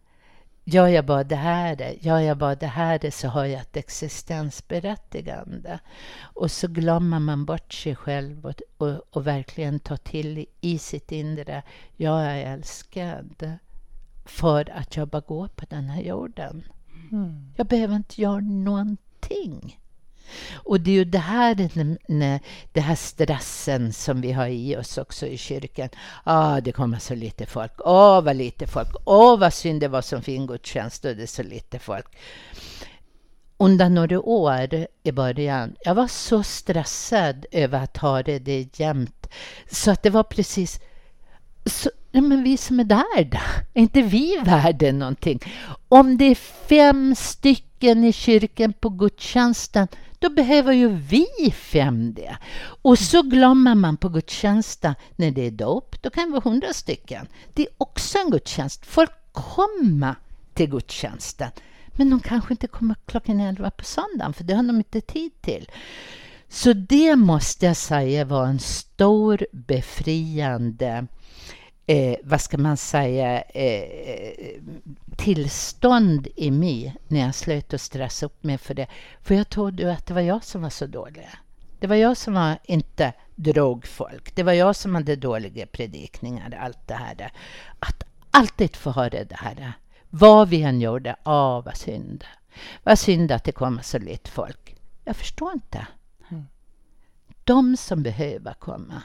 Gör 0.64 0.87
jag 0.87 1.05
bara 1.05 1.24
det 1.24 1.37
här, 1.37 1.96
gör 2.00 2.18
jag 2.18 2.38
bara 2.38 2.55
det 2.55 2.66
här 2.66 3.11
så 3.11 3.29
har 3.29 3.44
jag 3.44 3.61
ett 3.61 3.76
existensberättigande. 3.76 5.79
Och 6.20 6.50
så 6.50 6.68
glömmer 6.68 7.18
man 7.18 7.44
bort 7.44 7.72
sig 7.72 7.96
själv 7.96 8.46
och, 8.46 8.61
och, 8.79 9.03
och 9.11 9.26
verkligen 9.26 9.81
tar 9.81 9.96
till 9.96 10.46
i 10.61 10.79
sitt 10.79 11.12
inre, 11.12 11.62
jag 11.96 12.22
är 12.22 12.53
älskad 12.53 13.59
för 14.24 14.70
att 14.70 14.96
jag 14.96 15.09
bara 15.09 15.22
går 15.22 15.48
på 15.48 15.64
den 15.68 15.88
här 15.88 16.03
jorden. 16.03 16.64
Mm. 17.12 17.53
Jag 17.57 17.66
behöver 17.66 17.96
inte 17.96 18.20
göra 18.20 18.40
någonting. 18.40 19.81
Och 20.54 20.80
det 20.80 20.90
är 20.90 20.94
ju 20.94 21.04
det 21.04 21.18
här, 21.18 21.54
det 22.72 22.80
här 22.80 22.94
stressen 22.94 23.92
som 23.92 24.20
vi 24.20 24.32
har 24.32 24.46
i 24.46 24.76
oss 24.76 24.98
också 24.98 25.26
i 25.26 25.36
kyrkan. 25.38 25.88
Ah, 26.24 26.60
det 26.60 26.72
kommer 26.72 26.98
så 26.98 27.14
lite 27.14 27.46
folk. 27.46 27.72
Åh, 27.78 28.18
oh, 28.18 28.22
vad 28.22 28.36
lite 28.36 28.66
folk. 28.66 28.88
Åh, 29.04 29.34
oh, 29.34 29.38
vad 29.38 29.54
synd 29.54 29.80
det 29.80 29.88
var 29.88 30.02
som 30.02 30.22
fin 30.22 30.46
gudstjänst 30.46 31.04
och 31.04 31.16
det 31.16 31.22
är 31.22 31.26
så 31.26 31.42
lite 31.42 31.78
folk. 31.78 32.06
Under 33.56 33.88
några 33.88 34.20
år 34.20 34.86
i 35.02 35.12
början, 35.12 35.74
jag 35.80 35.94
var 35.94 36.06
så 36.06 36.42
stressad 36.42 37.46
över 37.50 37.78
att 37.78 37.96
ha 37.96 38.22
det, 38.22 38.38
det 38.38 38.78
jämt 38.78 39.20
Så 39.70 39.90
att 39.90 40.02
det 40.02 40.10
var 40.10 40.22
precis... 40.22 40.80
Så, 41.64 41.90
ja, 42.10 42.20
men 42.20 42.42
vi 42.42 42.56
som 42.56 42.80
är 42.80 42.84
där 42.84 43.24
då? 43.24 43.38
Är 43.74 43.82
inte 43.82 44.02
vi 44.02 44.40
värda 44.44 44.92
någonting? 44.92 45.40
Om 45.88 46.18
det 46.18 46.24
är 46.24 46.34
fem 46.68 47.14
stycken 47.14 48.04
i 48.04 48.12
kyrkan 48.12 48.72
på 48.72 48.88
gudstjänsten 48.88 49.88
då 50.20 50.30
behöver 50.30 50.72
ju 50.72 50.88
vi 50.88 51.26
fem 51.52 52.14
det. 52.14 52.37
Och 52.83 52.98
så 52.98 53.22
glömmer 53.22 53.74
man 53.74 53.96
på 53.96 54.09
gudstjänsten 54.09 54.94
när 55.16 55.30
det 55.30 55.46
är 55.46 55.50
dop, 55.50 56.02
då 56.02 56.11
kan 56.11 56.24
det 56.24 56.33
vara 56.33 56.50
hundra 56.50 56.72
stycken. 56.72 57.26
Det 57.54 57.62
är 57.62 57.68
också 57.78 58.18
en 58.18 58.30
gudstjänst. 58.30 58.87
Folk 58.87 59.11
kommer 59.33 60.14
till 60.54 60.70
gudstjänsten. 60.70 61.50
Men 61.87 62.11
de 62.11 62.20
kanske 62.20 62.54
inte 62.54 62.66
kommer 62.66 62.96
klockan 63.06 63.40
elva 63.40 63.70
på 63.70 63.85
söndagen, 63.85 64.33
för 64.33 64.44
det 64.44 64.54
har 64.54 64.62
de 64.62 64.76
inte 64.76 65.00
tid 65.00 65.33
till. 65.40 65.70
Så 66.48 66.72
det 66.72 67.16
måste 67.16 67.66
jag 67.66 67.76
säga 67.76 68.24
var 68.24 68.46
en 68.46 68.59
stor 68.59 69.46
befriande 69.52 71.06
eh, 71.90 72.16
vad 72.24 72.40
ska 72.40 72.59
man 72.59 72.76
säga, 72.76 73.40
eh, 73.40 73.83
eh 73.83 74.61
tillstånd 75.20 76.28
i 76.37 76.50
mig 76.50 76.96
när 77.09 77.20
jag 77.20 77.35
slöt 77.35 77.74
att 77.74 77.80
stressa 77.80 78.26
upp 78.26 78.44
mig 78.44 78.59
för 78.59 78.74
det. 78.74 78.87
För 79.22 79.35
jag 79.35 79.48
trodde 79.48 79.92
att 79.92 80.06
det 80.06 80.14
var 80.14 80.20
jag 80.20 80.44
som 80.44 80.62
var 80.62 80.70
så 80.70 80.87
dålig. 80.87 81.28
Det 81.80 81.87
var 81.87 81.96
jag 81.96 82.16
som 82.16 82.35
var 82.35 82.59
inte 82.64 83.12
drog 83.35 83.87
folk. 83.87 84.35
Det 84.35 84.42
var 84.42 84.52
jag 84.52 84.76
som 84.76 84.94
hade 84.94 85.16
dåliga 85.16 85.66
predikningar, 85.66 86.59
allt 86.61 86.87
det 86.87 86.94
här. 86.94 87.33
Att 87.78 88.04
alltid 88.30 88.76
få 88.76 88.90
höra 88.90 89.24
det 89.24 89.37
här. 89.37 89.72
Vad 90.11 90.48
vi 90.48 90.62
än 90.62 90.80
gjorde, 90.80 91.16
ah, 91.22 91.61
vad 91.61 91.76
synd. 91.76 92.24
Vad 92.83 92.98
synd 92.98 93.33
att 93.33 93.44
det 93.44 93.52
kommer 93.52 93.83
så 93.83 93.98
lite 93.98 94.30
folk. 94.30 94.76
Jag 95.04 95.16
förstår 95.16 95.52
inte. 95.52 95.87
Mm. 96.30 96.46
De 97.44 97.76
som 97.76 98.02
behöver 98.02 98.54
komma, 98.54 99.02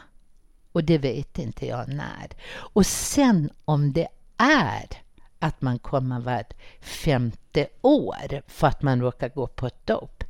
och 0.71 0.83
det 0.83 0.97
vet 0.97 1.39
inte 1.39 1.65
jag 1.65 1.87
när. 1.87 2.29
Och 2.53 2.85
sen 2.85 3.49
om 3.65 3.93
det 3.93 4.07
är 4.37 5.04
att 5.39 5.61
man 5.61 5.79
kommer 5.79 6.19
vart 6.19 6.53
femte 6.81 7.67
år 7.81 8.41
för 8.47 8.67
att 8.67 8.81
man 8.81 9.01
råkar 9.01 9.29
gå 9.29 9.47
på 9.47 9.67
ett 9.67 9.87
dop. 9.87 10.23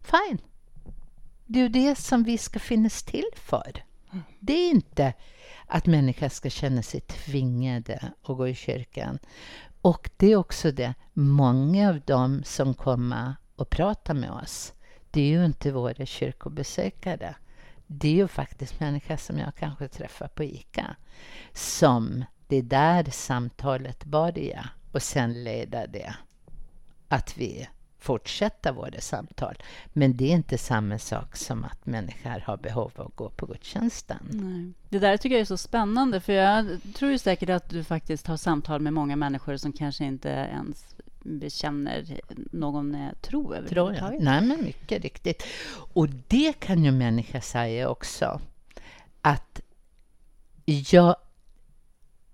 Fine. 0.00 0.38
Det 1.46 1.58
är 1.58 1.62
ju 1.62 1.68
det 1.68 1.94
som 1.98 2.22
vi 2.22 2.38
ska 2.38 2.58
finnas 2.58 3.02
till 3.02 3.28
för. 3.34 3.84
Det 4.40 4.52
är 4.52 4.70
inte 4.70 5.12
att 5.66 5.86
människor 5.86 6.28
ska 6.28 6.50
känna 6.50 6.82
sig 6.82 7.00
tvingade 7.00 8.12
att 8.22 8.36
gå 8.36 8.48
i 8.48 8.54
kyrkan. 8.54 9.18
Och 9.82 10.10
det 10.16 10.32
är 10.32 10.36
också 10.36 10.72
det, 10.72 10.94
många 11.12 11.88
av 11.88 12.00
dem 12.00 12.42
som 12.44 12.74
kommer 12.74 13.34
och 13.56 13.70
pratar 13.70 14.14
med 14.14 14.30
oss, 14.30 14.72
det 15.10 15.20
är 15.20 15.26
ju 15.26 15.44
inte 15.44 15.72
våra 15.72 16.06
kyrkobesökare 16.06 17.34
det 17.92 18.08
är 18.08 18.12
ju 18.12 18.28
faktiskt 18.28 18.80
människor 18.80 19.16
som 19.16 19.38
jag 19.38 19.54
kanske 19.54 19.88
träffar 19.88 20.28
på 20.28 20.44
ICA 20.44 20.96
som 21.52 22.24
det 22.50 22.62
där 22.62 23.04
samtalet 23.10 24.04
börjar 24.04 24.68
och 24.92 25.02
sen 25.02 25.44
leder 25.44 25.86
det 25.86 26.14
att 27.08 27.38
vi 27.38 27.68
fortsätter 27.98 28.72
våra 28.72 29.00
samtal. 29.00 29.62
Men 29.92 30.16
det 30.16 30.24
är 30.24 30.34
inte 30.34 30.58
samma 30.58 30.98
sak 30.98 31.36
som 31.36 31.64
att 31.64 31.86
människor 31.86 32.42
har 32.46 32.56
behov 32.56 32.92
av 32.96 33.06
att 33.06 33.16
gå 33.16 33.30
på 33.30 33.46
gudstjänsten. 33.46 34.18
Nej. 34.30 34.72
Det 34.88 34.98
där 34.98 35.16
tycker 35.16 35.36
jag 35.36 35.40
är 35.40 35.44
så 35.44 35.56
spännande, 35.56 36.20
för 36.20 36.32
jag 36.32 36.80
tror 36.94 37.10
ju 37.10 37.18
säkert 37.18 37.48
att 37.48 37.70
du 37.70 37.84
faktiskt 37.84 38.26
har 38.26 38.36
samtal 38.36 38.80
med 38.80 38.92
många 38.92 39.16
människor 39.16 39.56
som 39.56 39.72
kanske 39.72 40.04
inte 40.04 40.28
ens 40.28 40.94
bekänner 41.22 42.20
någon 42.52 42.94
eh, 42.94 43.12
tro 43.20 43.54
överhuvudtaget. 43.54 44.22
Nej, 44.22 44.40
men 44.40 44.62
mycket 44.62 45.02
riktigt. 45.02 45.42
Och 45.92 46.08
det 46.08 46.52
kan 46.52 46.84
ju 46.84 46.90
människor 46.90 47.40
säga 47.40 47.88
också. 47.88 48.40
Att 49.20 49.60
jag 50.64 51.16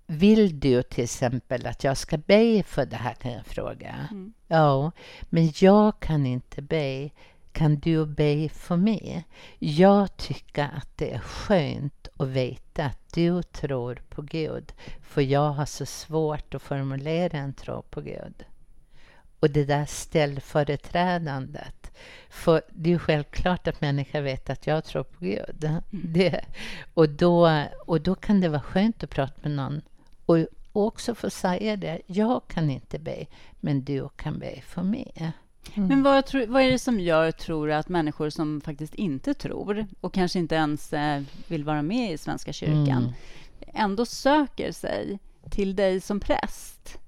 vill 0.07 0.59
du 0.59 0.83
till 0.83 1.03
exempel 1.03 1.67
att 1.67 1.83
jag 1.83 1.97
ska 1.97 2.17
be 2.17 2.63
för 2.63 2.85
det 2.85 2.95
här, 2.95 3.13
kan 3.13 3.31
jag 3.31 3.45
fråga. 3.45 4.07
Mm. 4.11 4.33
Ja, 4.47 4.91
men 5.29 5.51
jag 5.55 5.99
kan 5.99 6.25
inte 6.25 6.61
be. 6.61 7.09
Kan 7.51 7.75
du 7.75 8.05
be 8.05 8.49
för 8.49 8.77
mig? 8.77 9.25
Jag 9.59 10.17
tycker 10.17 10.63
att 10.63 10.97
det 10.97 11.13
är 11.13 11.19
skönt 11.19 12.07
att 12.17 12.27
veta 12.27 12.85
att 12.85 13.13
du 13.13 13.43
tror 13.43 14.01
på 14.09 14.21
Gud, 14.21 14.73
för 15.01 15.21
jag 15.21 15.51
har 15.51 15.65
så 15.65 15.85
svårt 15.85 16.53
att 16.53 16.61
formulera 16.61 17.37
en 17.37 17.53
tro 17.53 17.81
på 17.81 18.01
Gud 18.01 18.45
och 19.39 19.49
det 19.49 19.65
där 19.65 19.85
ställföreträdandet. 19.85 21.91
För 22.29 22.61
det 22.69 22.93
är 22.93 22.97
självklart 22.97 23.67
att 23.67 23.81
människor 23.81 24.21
vet 24.21 24.49
att 24.49 24.67
jag 24.67 24.83
tror 24.83 25.03
på 25.03 25.25
Gud. 25.25 25.63
Mm. 25.63 25.81
Det, 25.91 26.45
och, 26.93 27.09
då, 27.09 27.63
och 27.85 28.01
då 28.01 28.15
kan 28.15 28.41
det 28.41 28.49
vara 28.49 28.61
skönt 28.61 29.03
att 29.03 29.09
prata 29.09 29.33
med 29.41 29.51
någon 29.51 29.81
och, 30.27 30.37
också 30.71 31.15
få 31.15 31.29
säga 31.29 31.75
det. 31.75 32.01
Jag 32.07 32.41
kan 32.47 32.69
inte 32.69 32.99
be, 32.99 33.25
men 33.59 33.83
du 33.83 34.09
kan 34.15 34.39
be 34.39 34.61
för 34.61 34.83
mig. 34.83 35.33
Mm. 35.73 35.87
Men 35.87 36.03
vad, 36.03 36.25
tror, 36.25 36.47
vad, 36.47 36.61
är 36.61 36.71
det 36.71 36.79
som 36.79 36.99
gör, 36.99 37.31
tror 37.31 37.71
att 37.71 37.89
människor 37.89 38.29
som 38.29 38.61
faktiskt 38.61 38.95
inte 38.95 39.33
tror 39.33 39.85
och 40.01 40.13
kanske 40.13 40.39
inte 40.39 40.55
ens 40.55 40.93
eh, 40.93 41.23
vill 41.47 41.63
vara 41.63 41.81
med 41.81 42.13
i 42.13 42.17
Svenska 42.17 42.53
kyrkan 42.53 43.03
mm. 43.03 43.13
ändå 43.73 44.05
söker 44.05 44.71
sig 44.71 45.19
till 45.49 45.75
dig 45.75 46.01
som 46.01 46.19
präst? 46.19 46.99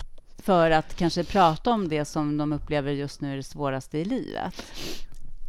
för 0.49 0.71
att 0.71 0.95
kanske 0.95 1.23
prata 1.23 1.71
om 1.71 1.89
det 1.89 2.05
som 2.05 2.37
de 2.37 2.53
upplever 2.53 2.91
just 2.91 3.21
nu 3.21 3.31
är 3.31 3.35
det 3.35 3.43
svåraste 3.43 3.97
i 3.97 4.05
livet? 4.05 4.53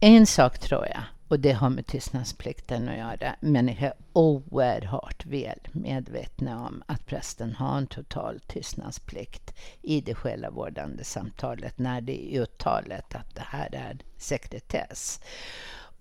En 0.01 0.27
sak 0.27 0.59
tror 0.59 0.87
jag, 0.87 1.03
och 1.31 1.41
det 1.41 1.53
har 1.53 1.71
med 1.71 1.87
tystnadsplikten 1.87 2.89
att 2.89 2.97
göra. 2.97 3.37
Människor 3.41 3.87
är 3.87 3.95
oerhört 4.13 5.27
väl 5.27 5.59
medvetna 5.73 6.67
om 6.67 6.83
att 6.87 7.07
prästen 7.07 7.55
har 7.55 7.79
en 7.79 7.87
total 7.87 8.41
tystnadsplikt 8.41 9.55
i 9.83 10.01
det 10.01 10.15
själavårdande 10.15 11.05
samtalet 11.05 11.79
när 11.79 12.01
det 12.01 12.35
är 12.35 12.41
uttalat 12.41 13.15
att 13.15 13.35
det 13.35 13.45
här 13.47 13.75
är 13.75 13.99
sekretess. 14.17 15.21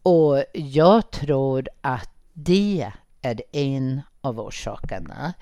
Och 0.04 0.44
jag 0.54 1.12
tror 1.12 1.70
att 1.82 2.10
det 2.34 2.92
är 3.22 3.42
en 3.52 4.02
av 4.22 4.40
orsakerna. 4.40 5.34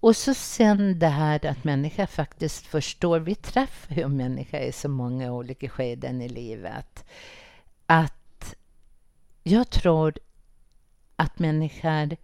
Och 0.00 0.16
så 0.16 0.34
sen 0.34 0.98
det 0.98 1.08
här 1.08 1.46
att 1.46 1.64
människor 1.64 2.06
faktiskt 2.06 2.66
förstår. 2.66 3.20
Vi 3.20 3.34
träffar 3.34 3.94
ju 3.94 4.08
människor 4.08 4.60
i 4.60 4.72
så 4.72 4.88
många 4.88 5.32
olika 5.32 5.68
skeden 5.68 6.22
i 6.22 6.28
livet. 6.28 7.04
Att 7.86 8.21
jag 9.42 9.70
tror 9.70 10.14
att 11.16 11.38
människor 11.38 12.16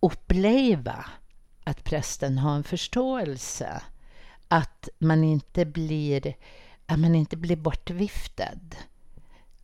upplever 0.00 1.06
att 1.64 1.84
prästen 1.84 2.38
har 2.38 2.56
en 2.56 2.64
förståelse. 2.64 3.82
Att 4.48 4.88
man 4.98 5.24
inte 5.24 5.64
blir, 5.64 6.34
att 6.86 6.98
man 6.98 7.14
inte 7.14 7.36
blir 7.36 7.56
bortviftad. 7.56 8.60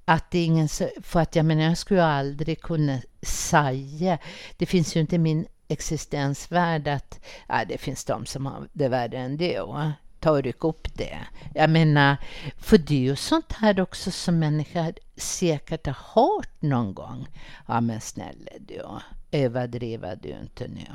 Att 0.05 0.31
det 0.31 0.38
är 0.38 0.46
ingen, 0.46 0.68
för 1.03 1.20
att 1.20 1.37
jag 1.37 1.46
menar, 1.46 1.62
jag 1.62 1.79
skulle 1.79 2.05
aldrig 2.05 2.62
kunna 2.62 2.98
säga, 3.22 4.18
det 4.57 4.66
finns 4.66 4.96
ju 4.96 5.01
inte 5.01 5.16
i 5.16 5.18
min 5.18 5.46
existensvärld 5.68 6.88
att 6.88 7.20
ja, 7.48 7.64
det 7.68 7.79
finns 7.79 8.05
de 8.05 8.27
som 8.27 8.46
har 8.46 8.68
det 8.72 8.88
värre 8.88 9.18
än 9.18 9.37
det. 9.37 9.61
Och, 9.61 9.90
ta 10.22 10.30
och 10.30 10.42
ryck 10.42 10.64
upp 10.64 10.88
det. 10.94 11.18
Jag 11.54 11.70
menar, 11.70 12.16
för 12.56 12.78
det 12.78 12.94
är 12.94 13.00
ju 13.00 13.16
sånt 13.16 13.52
här 13.52 13.80
också 13.80 14.11
som 14.11 14.38
människor 14.38 14.92
säkert 15.16 15.87
har 15.87 15.96
hört 16.14 16.62
någon 16.62 16.94
gång. 16.94 17.26
Ja, 17.66 17.80
men 17.80 18.00
snälla 18.00 18.50
du, 18.61 18.82
överdriva 19.30 20.14
du 20.14 20.28
inte 20.28 20.68
nu? 20.68 20.87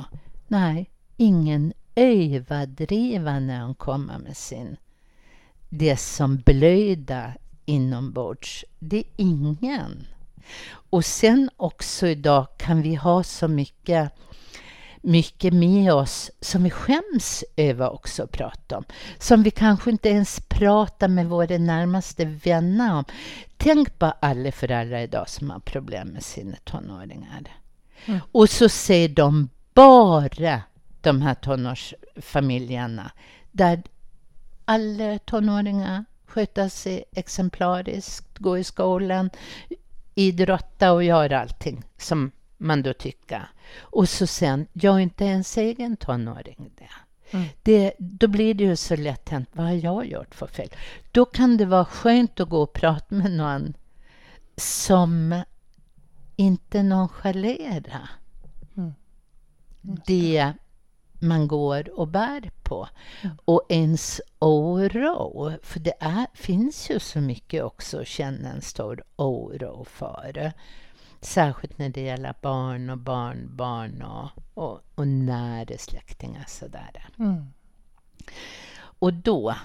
Nej, 0.48 0.90
ingen 1.18 1.74
överdriver 1.96 3.40
när 3.40 3.62
hon 3.62 3.76
kommer 3.76 4.18
med 4.18 4.38
sin 4.38 4.78
det 5.70 5.98
som 5.98 6.38
blöder 6.38 7.38
inombords. 7.66 8.66
Det 8.80 8.98
är 8.98 9.06
ingen. 9.16 10.08
Och 10.70 11.06
sen 11.06 11.50
också 11.58 12.08
idag 12.08 12.48
kan 12.58 12.82
vi 12.82 12.96
ha 12.96 13.24
så 13.24 13.48
mycket 13.48 14.14
mycket 15.02 15.54
med 15.54 15.94
oss 15.94 16.32
som 16.42 16.64
vi 16.64 16.70
skäms 16.70 17.44
över 17.56 17.90
också 17.90 18.24
att 18.24 18.32
prata 18.32 18.78
om. 18.78 18.84
Som 19.20 19.44
vi 19.44 19.52
kanske 19.52 19.90
inte 19.90 20.10
ens 20.10 20.40
pratar 20.40 21.08
med 21.08 21.30
våra 21.30 21.58
närmaste 21.58 22.26
vänner 22.26 22.96
om. 22.96 23.04
Tänk 23.58 24.00
på 24.00 24.06
alla 24.06 24.52
föräldrar 24.52 25.00
idag 25.00 25.30
som 25.30 25.50
har 25.50 25.60
problem 25.60 26.08
med 26.08 26.24
sina 26.24 26.56
tonåringar. 26.64 27.44
Mm. 28.06 28.20
Och 28.32 28.50
så 28.50 28.70
ser 28.70 29.10
de 29.10 29.50
bara 29.74 30.62
de 31.02 31.22
här 31.22 31.34
tonårsfamiljerna 31.36 33.12
där 33.52 33.84
alla 34.66 35.20
tonåringar 35.20 36.06
sköta 36.26 36.70
sig 36.70 37.04
exemplariskt, 37.12 38.38
gå 38.38 38.58
i 38.58 38.64
skolan, 38.64 39.30
idrotta 40.16 40.92
och 40.92 41.04
göra 41.04 41.40
allting 41.40 41.84
som 41.98 42.32
man 42.58 42.82
då 42.82 42.94
tycker. 42.94 43.50
Och 43.80 44.10
så 44.10 44.28
sen, 44.28 44.68
jag 44.74 44.96
är 44.96 45.00
inte 45.00 45.26
ens 45.26 45.58
egen 45.58 45.98
tonåring 45.98 46.72
det. 46.78 46.90
Mm. 47.32 47.46
det. 47.64 47.94
Då 48.00 48.28
blir 48.28 48.54
det 48.54 48.64
ju 48.64 48.76
så 48.76 48.96
lätt 48.96 49.30
hänt, 49.30 49.50
vad 49.52 49.66
har 49.66 49.74
jag 49.74 50.06
gjort 50.06 50.36
för 50.36 50.48
fel? 50.48 50.70
Då 51.12 51.26
kan 51.26 51.58
det 51.58 51.66
vara 51.66 51.86
skönt 51.86 52.40
att 52.40 52.50
gå 52.50 52.62
och 52.62 52.74
prata 52.74 53.16
med 53.16 53.32
någon 53.32 53.74
som 54.56 55.42
inte 56.36 56.84
nonchalerar 56.84 58.10
det 59.82 60.54
man 61.20 61.48
går 61.48 62.00
och 62.00 62.08
bär 62.08 62.52
på. 62.64 62.88
Mm. 63.22 63.38
Och 63.46 63.66
ens 63.70 64.22
oro, 64.40 65.52
för 65.64 65.80
det 65.80 65.94
är, 66.00 66.28
finns 66.34 66.90
ju 66.90 67.00
så 67.00 67.20
mycket 67.20 67.64
också 67.64 68.02
att 68.02 68.08
känna 68.08 68.50
en 68.50 68.62
stor 68.62 69.04
oro 69.16 69.84
för. 69.84 70.54
Särskilt 71.22 71.78
när 71.78 71.90
det 71.90 72.02
gäller 72.02 72.34
barn 72.42 72.90
och 72.90 72.98
barnbarn 72.98 74.02
och, 74.02 74.30
och, 74.54 74.82
och 74.96 75.08
nära 75.08 75.78
släktingar. 75.78 76.46
Sådär. 76.48 77.10
Mm. 77.20 77.46
Och 79.00 79.14
då 79.14 79.56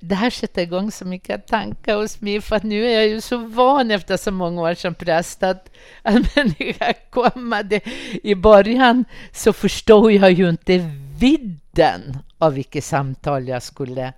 det 0.00 0.14
här 0.14 0.30
sätter 0.30 0.62
igång 0.62 0.90
så 0.90 1.04
mycket 1.04 1.46
tankar 1.46 1.96
hos 1.96 2.20
mig, 2.20 2.40
för 2.40 2.56
att 2.56 2.62
nu 2.62 2.86
är 2.86 2.94
jag 2.94 3.08
ju 3.08 3.20
så 3.20 3.36
van 3.36 3.90
efter 3.90 4.16
så 4.16 4.30
många 4.30 4.62
år 4.62 4.74
som 4.74 4.94
präst 4.94 5.42
att 5.42 5.70
en 6.02 6.24
människa 6.36 6.92
kommer. 7.10 7.62
Det, 7.62 7.82
I 8.22 8.34
början 8.34 9.04
så 9.32 9.52
förstod 9.52 10.12
jag 10.12 10.32
ju 10.32 10.48
inte 10.48 10.90
vidden 11.18 12.18
av 12.38 12.54
vilket 12.54 12.84
samtal 12.84 13.48
jag 13.48 13.62
skulle 13.62 14.12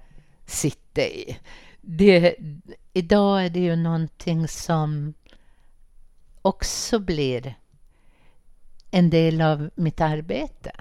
sitta 0.46 1.02
i. 1.02 1.38
Det, 1.80 2.36
idag 2.92 3.44
är 3.44 3.50
det 3.50 3.60
ju 3.60 3.76
någonting 3.76 4.48
som 4.48 5.14
också 6.42 6.98
blir 6.98 7.54
en 8.90 9.10
del 9.10 9.40
av 9.40 9.70
mitt 9.74 10.00
arbete. 10.00 10.72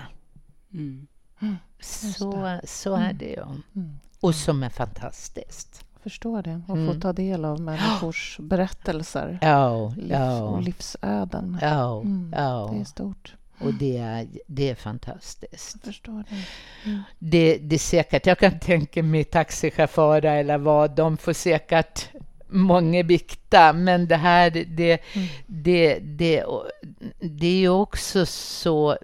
Mm. 0.74 1.08
Mm, 1.42 1.56
så, 1.80 2.60
så 2.64 2.96
är 2.96 3.02
mm. 3.02 3.18
det 3.18 3.26
ju. 3.26 3.42
Mm. 3.42 4.00
Och 4.20 4.36
som 4.36 4.64
är 4.64 4.70
fantastiskt. 4.70 5.86
Jag 5.94 6.02
förstår 6.04 6.44
det. 6.44 6.62
Och 6.68 6.78
mm. 6.78 6.94
få 6.94 7.02
ta 7.02 7.14
del 7.14 7.46
av 7.46 7.62
människors 7.62 8.38
berättelser 8.42 9.40
ja, 9.42 9.94
Liv, 9.98 10.12
ja. 10.12 10.42
och 10.42 10.62
livsöden. 10.62 11.58
Mm. 11.62 12.34
ja. 12.36 12.70
Det 12.74 12.80
är 12.80 12.86
stort. 12.86 13.36
Och 13.60 13.74
det 13.74 13.98
är, 13.98 14.28
det 14.48 14.70
är 14.70 14.76
fantastiskt. 14.76 15.76
Jag 15.76 15.84
förstår 15.84 16.24
det. 16.30 16.44
Mm. 16.90 17.02
det. 17.20 17.58
Det 17.58 17.76
är 17.76 17.80
säkert, 17.80 18.26
jag 18.26 18.40
kan 18.40 18.60
tänka 18.60 19.04
mig 19.04 19.24
taxichaufförer 19.24 20.36
eller 20.36 20.58
vad, 20.58 20.92
de 20.96 21.18
får 21.18 21.34
säkert 21.34 22.10
många 22.52 23.04
vikta, 23.04 23.74
men 23.74 24.08
det 24.08 24.16
här, 24.16 24.52
det, 24.52 25.00
mm. 25.14 25.28
det, 25.48 26.00
det, 26.00 26.46
det 27.20 27.48
är 27.48 27.60
ju 27.60 27.70
också 27.70 28.26
så... 28.26 28.98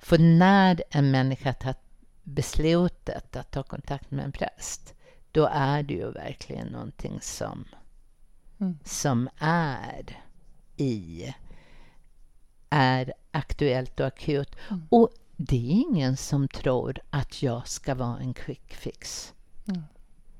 För 0.00 0.18
när 0.18 0.82
en 0.90 1.10
människa 1.10 1.52
tar 1.52 1.74
beslutet 2.22 3.36
att 3.36 3.50
ta 3.50 3.62
kontakt 3.62 4.10
med 4.10 4.24
en 4.24 4.32
präst, 4.32 4.94
då 5.32 5.48
är 5.52 5.82
det 5.82 5.94
ju 5.94 6.10
verkligen 6.10 6.66
någonting 6.66 7.18
som, 7.22 7.64
mm. 8.60 8.78
som 8.84 9.28
är 9.38 10.22
i 10.76 11.34
är 12.70 13.12
aktuellt 13.30 14.00
och 14.00 14.06
akut. 14.06 14.56
Mm. 14.70 14.88
Och 14.90 15.10
det 15.36 15.56
är 15.56 15.70
ingen 15.70 16.16
som 16.16 16.48
tror 16.48 16.98
att 17.10 17.42
jag 17.42 17.68
ska 17.68 17.94
vara 17.94 18.18
en 18.18 18.34
quick 18.34 18.74
fix. 18.74 19.32
Mm. 19.68 19.82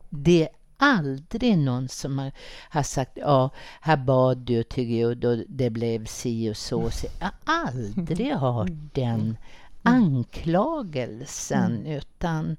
Det 0.09 0.49
aldrig 0.79 1.59
någon 1.59 1.89
som 1.89 2.19
har, 2.19 2.33
har 2.71 2.83
sagt 2.83 3.13
ja, 3.15 3.51
här 3.81 3.97
bad 3.97 4.39
du 4.39 4.63
till 4.63 4.85
Gud 4.85 5.25
och 5.25 5.39
det 5.49 5.71
blev 5.71 6.05
si 6.05 6.51
och 6.51 6.57
så. 6.57 6.91
Jag 7.21 7.27
har 7.27 7.35
aldrig 7.45 8.33
hört 8.35 8.71
den 8.93 9.37
Mm. 9.83 10.05
anklagelsen, 10.05 11.77
mm. 11.77 11.87
utan 11.87 12.57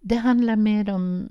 det 0.00 0.16
handlar 0.16 0.56
mer 0.56 0.90
om 0.90 1.28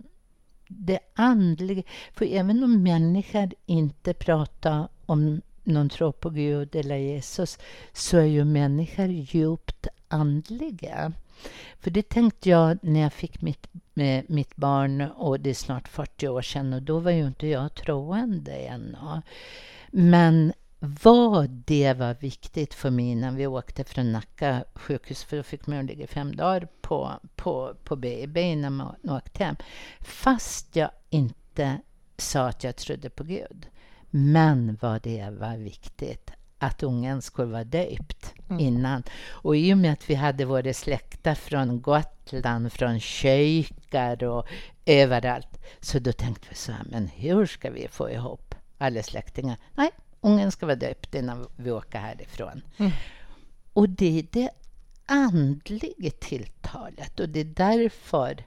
det 0.67 0.99
andliga. 1.13 1.83
För 2.13 2.25
även 2.25 2.63
om 2.63 2.83
människor 2.83 3.49
inte 3.65 4.13
pratar 4.13 4.87
om 5.05 5.41
någon 5.63 5.89
tror 5.89 6.11
på 6.11 6.29
Gud 6.29 6.75
eller 6.75 6.95
Jesus, 6.95 7.57
så 7.93 8.17
är 8.17 8.25
ju 8.25 8.45
människor 8.45 9.07
djupt 9.07 9.87
andliga. 10.07 11.11
För 11.79 11.91
det 11.91 12.09
tänkte 12.09 12.49
jag 12.49 12.77
när 12.81 12.99
jag 12.99 13.13
fick 13.13 13.41
mitt, 13.41 13.67
med 13.93 14.29
mitt 14.29 14.55
barn, 14.55 15.01
och 15.01 15.39
det 15.39 15.49
är 15.49 15.53
snart 15.53 15.87
40 15.87 16.27
år 16.27 16.41
sedan, 16.41 16.73
och 16.73 16.81
då 16.81 16.99
var 16.99 17.11
ju 17.11 17.27
inte 17.27 17.47
jag 17.47 17.75
troende 17.75 18.51
ännu. 18.51 19.21
Men 19.91 20.53
vad 20.79 21.49
det 21.49 21.93
var 21.93 22.13
viktigt 22.19 22.73
för 22.73 22.89
mig 22.89 23.15
när 23.15 23.31
vi 23.31 23.47
åkte 23.47 23.83
från 23.83 24.11
Nacka 24.11 24.63
sjukhus, 24.75 25.23
för 25.23 25.37
då 25.37 25.43
fick 25.43 25.67
man 25.67 25.85
ligga 25.85 26.07
fem 26.07 26.35
dagar 26.35 26.67
på, 26.81 27.11
på, 27.35 27.75
på 27.83 27.95
BB 27.95 28.41
innan 28.41 28.73
man 28.73 28.95
åkte 29.03 29.43
hem. 29.43 29.55
Fast 29.99 30.75
jag 30.75 30.91
inte 31.09 31.77
sa 32.17 32.47
att 32.47 32.63
jag 32.63 32.75
trodde 32.75 33.09
på 33.09 33.23
Gud. 33.23 33.67
Men 34.09 34.77
vad 34.81 35.01
det 35.01 35.29
var 35.39 35.57
viktigt 35.57 36.31
att 36.61 36.83
ungen 36.83 37.21
skulle 37.21 37.51
vara 37.51 37.63
döpt 37.63 38.33
mm. 38.49 38.59
innan. 38.59 39.03
Och 39.29 39.57
i 39.57 39.73
och 39.73 39.77
med 39.77 39.93
att 39.93 40.09
vi 40.09 40.15
hade 40.15 40.45
våra 40.45 40.73
släkter 40.73 41.35
från 41.35 41.81
Gotland, 41.81 42.73
från 42.73 42.99
kyrkor 42.99 44.23
och 44.23 44.47
överallt, 44.85 45.57
så 45.79 45.99
då 45.99 46.11
tänkte 46.11 46.47
vi 46.49 46.55
så 46.55 46.71
här, 46.71 46.85
men 46.91 47.07
hur 47.07 47.45
ska 47.45 47.69
vi 47.69 47.87
få 47.87 48.09
ihop 48.09 48.55
alla 48.77 49.03
släktingar? 49.03 49.57
Nej, 49.75 49.91
ungen 50.21 50.51
ska 50.51 50.65
vara 50.65 50.75
döpt 50.75 51.15
innan 51.15 51.47
vi 51.55 51.71
åker 51.71 51.99
härifrån. 51.99 52.61
Mm. 52.77 52.91
Och 53.73 53.89
det 53.89 54.19
är 54.19 54.25
det 54.31 54.49
andliga 55.05 56.11
tilltalet 56.19 57.19
och 57.19 57.29
det 57.29 57.39
är 57.39 57.45
därför 57.45 58.43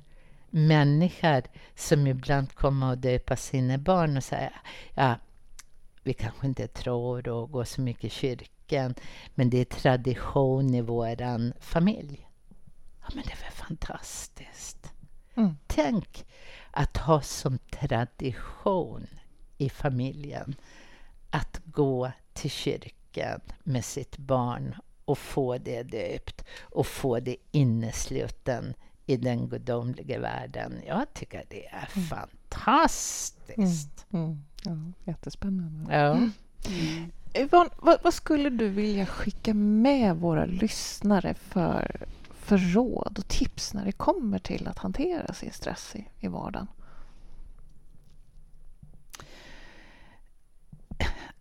människor 0.51 1.43
som 1.75 2.07
ibland 2.07 2.55
kommer 2.55 2.91
och 2.91 2.99
döpa 2.99 3.37
sina 3.37 3.79
barn 3.79 4.17
och 4.17 4.25
säger 4.25 4.53
ja, 4.95 5.15
vi 6.05 6.15
kanske 6.15 6.47
inte 6.47 6.69
tror 6.69 7.29
och 7.29 7.51
går 7.51 7.65
så 7.65 7.81
mycket 7.81 8.05
i 8.05 8.11
kyrkan, 8.11 8.95
men 9.35 9.51
det 9.51 9.59
är 9.59 9.65
tradition 9.65 10.75
i 10.75 10.81
vår 10.81 11.61
familj. 11.61 12.29
Ja, 13.01 13.09
men 13.15 13.25
det 13.25 13.33
är 13.33 13.43
väl 13.43 13.53
fantastiskt. 13.53 14.93
Mm. 15.35 15.57
Tänk 15.67 16.27
att 16.71 16.97
ha 16.97 17.21
som 17.21 17.59
tradition 17.59 19.07
i 19.59 19.71
familjen 19.71 20.55
att 21.31 21.61
gå 21.65 22.13
till 22.33 22.51
kyrkan 22.51 23.41
med 23.63 23.85
sitt 23.85 24.17
barn 24.17 24.75
och 25.05 25.19
få 25.19 25.59
det 25.59 25.83
döpt 25.83 26.45
och 26.61 26.87
få 26.87 27.21
det 27.21 27.37
innesluten 27.51 28.75
i 29.07 29.17
den 29.17 29.49
gudomliga 29.49 30.21
världen. 30.21 30.83
Jag 30.87 31.15
tycker 31.15 31.45
det 31.49 31.67
är 31.67 31.89
mm. 31.97 32.09
fantastiskt. 32.09 34.07
Mm. 34.13 34.45
Ja, 34.65 34.77
jättespännande. 35.05 35.95
Ja. 35.95 36.13
Mm. 36.13 36.33
Yvonne, 37.35 37.71
vad, 37.79 37.99
vad, 38.03 38.15
skulle 38.15 38.51
du 38.51 38.69
vilja 38.69 39.07
skicka 39.07 39.55
med 39.55 40.17
våra 40.17 40.47
lyssnare 40.47 41.35
för, 41.35 42.07
för 42.31 42.59
råd 42.59 43.19
och 43.19 43.29
tips 43.29 43.75
när 43.75 43.85
det 43.85 43.93
kommer 43.93 44.39
till 44.39 44.69
att 44.69 44.79
hantera 44.79 45.35
sin 45.35 45.53
stress 45.53 45.97
i, 45.97 46.09
i 46.21 46.29
vardagen? 46.29 46.67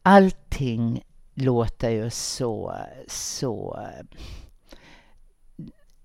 allting 0.03 1.03
låter 1.33 1.89
ju 1.89 2.09
så, 2.09 2.75
så... 3.07 3.87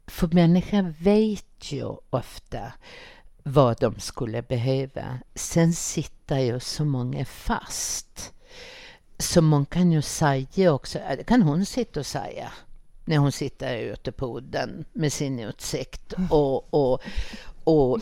För 0.07 0.29
människor 0.29 0.95
vet 1.03 1.73
ju 1.73 1.97
ofta 2.11 2.73
vad 3.49 3.81
de 3.81 4.01
skulle 4.01 4.43
behöva. 4.43 5.19
Sen 5.35 5.73
sitter 5.73 6.39
ju 6.39 6.61
så 6.61 6.85
många 6.85 7.25
fast. 7.25 8.33
Så 9.19 9.43
man 9.43 9.67
kan 9.67 9.93
ju 9.93 10.03
säga 10.03 10.73
också, 10.73 10.99
det 11.17 11.25
kan 11.25 11.43
hon 11.43 11.67
sitta 11.67 12.01
och 12.01 12.07
säga 12.07 12.53
när 13.05 13.19
hon 13.19 13.33
sitter 13.33 13.77
ute 13.77 14.13
på 14.13 14.39
udden 14.39 14.85
med 14.93 15.13
sin 15.13 15.41
utsikt. 15.41 16.15
Och, 16.31 16.75
och, 16.75 17.03
och 17.65 18.01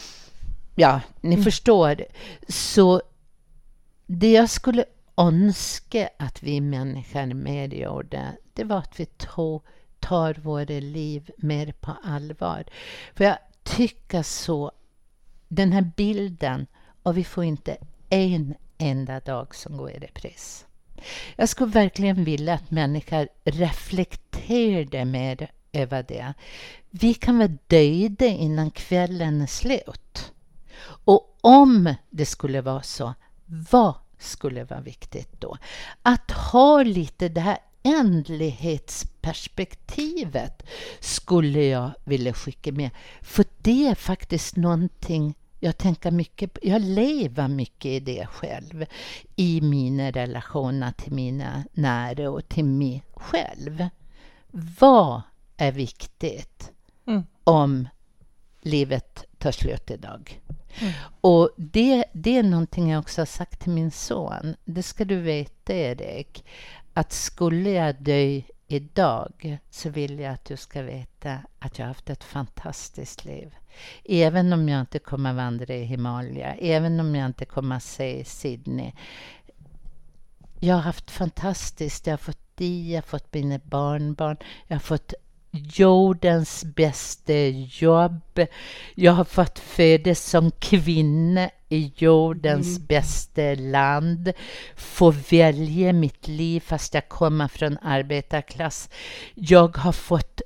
ja, 0.75 1.01
ni 1.21 1.35
mm. 1.35 1.45
förstår. 1.45 2.05
Så 2.49 3.03
det 4.07 4.33
jag 4.33 4.51
skulle 4.51 4.85
önska 5.17 6.09
att 6.19 6.43
vi 6.43 6.61
människor 6.61 7.35
mer 7.35 7.69
gjorde, 7.69 8.37
det 8.55 8.65
var 8.65 8.79
att 8.79 9.01
vi 9.01 9.07
tog, 9.07 9.63
tar 10.01 10.35
våra 10.35 10.81
liv 10.81 11.31
mer 11.37 11.73
på 11.81 11.97
allvar. 12.05 12.65
För 13.15 13.25
jag 13.25 13.39
tycker 13.63 14.23
så, 14.23 14.73
den 15.49 15.73
här 15.73 15.91
bilden, 15.97 16.67
och 17.03 17.17
vi 17.17 17.25
får 17.25 17.45
inte 17.45 17.77
en 18.09 18.55
enda 18.79 19.21
dag 19.21 19.55
som 19.55 19.77
går 19.77 19.91
i 19.91 19.99
repris. 19.99 20.67
Jag 21.37 21.49
skulle 21.49 21.73
verkligen 21.73 22.25
vilja 22.25 22.55
att 22.55 22.71
människor 22.71 23.29
reflekterade 23.45 25.05
mer 25.05 25.51
över 25.73 26.03
det. 26.03 26.35
Vi 26.91 27.15
kan 27.15 27.39
vara 27.39 27.59
döda 27.67 28.27
innan 28.27 28.71
kvällen 28.71 29.41
är 29.41 29.47
slut. 29.47 30.33
Och 31.05 31.39
om 31.41 31.95
det 32.11 32.27
skulle 32.27 32.61
vara 32.61 32.83
så, 32.83 33.15
vad 33.71 33.95
skulle 34.19 34.65
vara 34.65 34.81
viktigt 34.81 35.41
då. 35.41 35.57
Att 36.03 36.31
ha 36.31 36.83
lite 36.83 37.29
det 37.29 37.41
här 37.41 37.59
ändlighetsperspektivet 37.87 40.63
skulle 41.01 41.65
jag 41.65 41.91
vilja 42.05 42.33
skicka 42.33 42.73
med. 42.73 42.91
För 43.23 43.45
det 43.63 43.87
är 43.87 43.95
faktiskt 43.95 44.57
någonting 44.57 45.35
jag 45.61 45.79
tänker 45.79 46.11
mycket 46.11 46.53
på. 46.53 46.61
Jag 46.63 46.83
lever 46.83 47.49
mycket 47.49 47.87
i 47.87 48.01
det 48.01 48.27
själv. 48.27 48.85
I 49.37 49.61
mina 49.61 50.11
relationer 50.11 50.93
till 50.93 51.13
mina 51.13 51.65
nära 51.73 52.31
och 52.31 52.49
till 52.49 52.65
mig 52.65 53.03
själv. 53.15 53.89
vad 54.51 55.23
är 55.57 55.73
viktigt 55.73 56.73
mm. 57.07 57.23
om 57.45 57.89
livet 58.61 59.25
tar 59.39 59.53
slut 59.53 59.91
idag? 59.91 60.41
Mm. 60.81 60.93
Och 61.21 61.51
det, 61.57 62.05
det 62.13 62.37
är 62.39 62.43
någonting 62.43 62.91
jag 62.91 63.01
också 63.01 63.21
har 63.21 63.27
sagt 63.27 63.61
till 63.61 63.73
min 63.73 63.91
son. 63.91 64.57
Det 64.65 64.83
ska 64.83 65.05
du 65.05 65.17
veta, 65.17 65.73
Erik, 65.73 66.45
att 66.95 67.13
skulle 67.13 67.71
jag 67.71 68.03
dö 68.03 68.41
idag 68.69 69.59
så 69.71 69.91
vill 69.91 70.19
jag 70.19 70.35
att 70.35 70.45
du 70.45 70.57
ska 70.57 70.83
veta 70.83 71.39
att 71.59 71.79
jag 71.79 71.87
har 71.87 71.89
haft 71.89 72.11
ett 72.11 72.25
fantastiskt 72.25 73.25
liv. 73.25 73.55
Även 74.05 74.53
om 74.53 74.69
jag 74.69 74.81
inte 74.81 74.99
kommer 74.99 75.33
vandra 75.33 75.75
i 75.75 75.85
Himalaya, 75.85 76.55
även 76.55 77.01
om 77.01 77.15
jag 77.15 77.27
inte 77.27 77.45
kommer 77.45 77.79
se 77.79 78.25
Sydney. 78.25 78.93
Jag 80.61 80.75
har 80.75 80.83
haft 80.83 81.11
fantastiskt. 81.11 82.07
Jag 82.07 82.13
har 82.13 82.19
fått 82.19 82.57
dig, 82.57 82.91
jag 82.91 82.97
har 82.97 83.07
fått 83.07 83.35
mina 83.35 83.59
barnbarn, 83.65 84.37
jag 84.67 84.75
har 84.75 84.81
fått 84.81 85.15
jordens 85.65 86.65
bästa 86.65 87.33
jobb. 87.69 88.41
Jag 88.95 89.13
har 89.13 89.25
fått 89.25 89.59
födas 89.59 90.21
som 90.21 90.51
kvinna 90.51 91.51
i 91.69 91.93
jordens 91.97 92.77
mm. 92.77 92.87
bästa 92.87 93.55
land. 93.55 94.33
Få 94.77 95.11
välja 95.11 95.93
mitt 95.93 96.29
liv 96.29 96.61
fast 96.61 96.95
jag 96.95 97.09
kommer 97.09 97.49
från 97.49 97.79
arbetarklass. 97.83 98.89
Jag 99.35 99.77
har 99.77 99.93
fått 99.93 100.41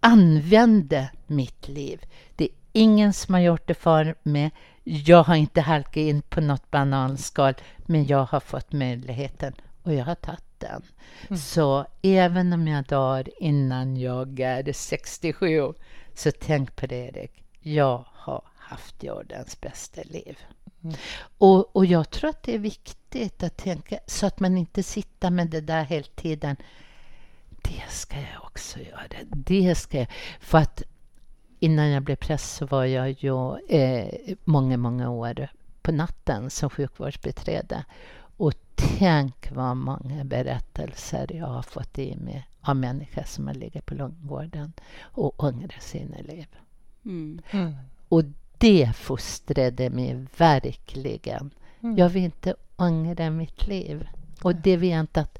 använda 0.00 1.08
mitt 1.26 1.68
liv. 1.68 2.00
Det 2.36 2.44
är 2.44 2.50
ingen 2.72 3.12
som 3.12 3.34
har 3.34 3.40
gjort 3.40 3.66
det 3.66 3.74
för 3.74 4.14
mig. 4.22 4.50
Jag 4.84 5.24
har 5.24 5.34
inte 5.34 5.60
halkat 5.60 5.96
in 5.96 6.22
på 6.22 6.40
något 6.40 6.70
bananskal, 6.70 7.54
men 7.86 8.06
jag 8.06 8.24
har 8.24 8.40
fått 8.40 8.72
möjligheten 8.72 9.52
och 9.82 9.94
jag 9.94 10.04
har 10.04 10.14
tagit 10.14 10.53
den. 10.64 10.82
Mm. 11.28 11.38
Så 11.38 11.86
även 12.02 12.52
om 12.52 12.68
jag 12.68 12.84
dör 12.84 13.42
innan 13.42 13.96
jag 13.96 14.40
är 14.40 14.72
67, 14.72 15.72
så 16.14 16.30
tänk 16.40 16.76
på 16.76 16.86
det, 16.86 16.96
Erik. 16.96 17.44
Jag 17.60 18.04
har 18.12 18.42
haft 18.56 19.02
jordens 19.02 19.60
bästa 19.60 20.02
liv. 20.04 20.38
Mm. 20.82 20.96
Och, 21.38 21.76
och 21.76 21.86
jag 21.86 22.10
tror 22.10 22.30
att 22.30 22.42
det 22.42 22.54
är 22.54 22.58
viktigt 22.58 23.42
att 23.42 23.56
tänka 23.56 23.98
så 24.06 24.26
att 24.26 24.40
man 24.40 24.58
inte 24.58 24.82
sitter 24.82 25.30
med 25.30 25.50
det 25.50 25.60
där 25.60 25.84
hela 25.84 26.06
tiden. 26.14 26.56
Det 27.50 27.84
ska 27.90 28.16
jag 28.16 28.44
också 28.44 28.78
göra. 28.78 29.08
Det 29.28 29.74
ska 29.74 29.98
jag. 29.98 30.10
För 30.40 30.58
att 30.58 30.82
innan 31.60 31.88
jag 31.88 32.02
blev 32.02 32.16
präst 32.16 32.56
så 32.56 32.66
var 32.66 32.84
jag 32.84 33.10
ju 33.10 33.56
eh, 33.68 34.36
många, 34.44 34.76
många 34.76 35.10
år 35.10 35.48
på 35.82 35.92
natten 35.92 36.50
som 36.50 36.70
sjukvårdsbiträde. 36.70 37.84
Tänk 38.74 39.50
vad 39.50 39.76
många 39.76 40.24
berättelser 40.24 41.36
jag 41.36 41.46
har 41.46 41.62
fått 41.62 41.98
i 41.98 42.16
mig 42.16 42.48
av 42.60 42.76
människor 42.76 43.22
som 43.26 43.46
har 43.46 43.54
legat 43.54 43.86
på 43.86 43.94
långvården 43.94 44.72
och 45.00 45.44
ångrar 45.44 45.80
sina 45.80 46.16
liv. 46.18 46.46
Mm. 47.04 47.40
Mm. 47.50 47.74
Och 48.08 48.24
det 48.58 48.92
fostrade 48.96 49.90
mig 49.90 50.26
verkligen. 50.36 51.50
Mm. 51.80 51.96
Jag 51.96 52.08
vill 52.08 52.24
inte 52.24 52.54
ångra 52.76 53.30
mitt 53.30 53.66
liv. 53.66 54.08
Och 54.42 54.54
det 54.54 54.76
vill 54.76 54.90
jag 54.90 55.00
inte 55.00 55.20
att 55.20 55.38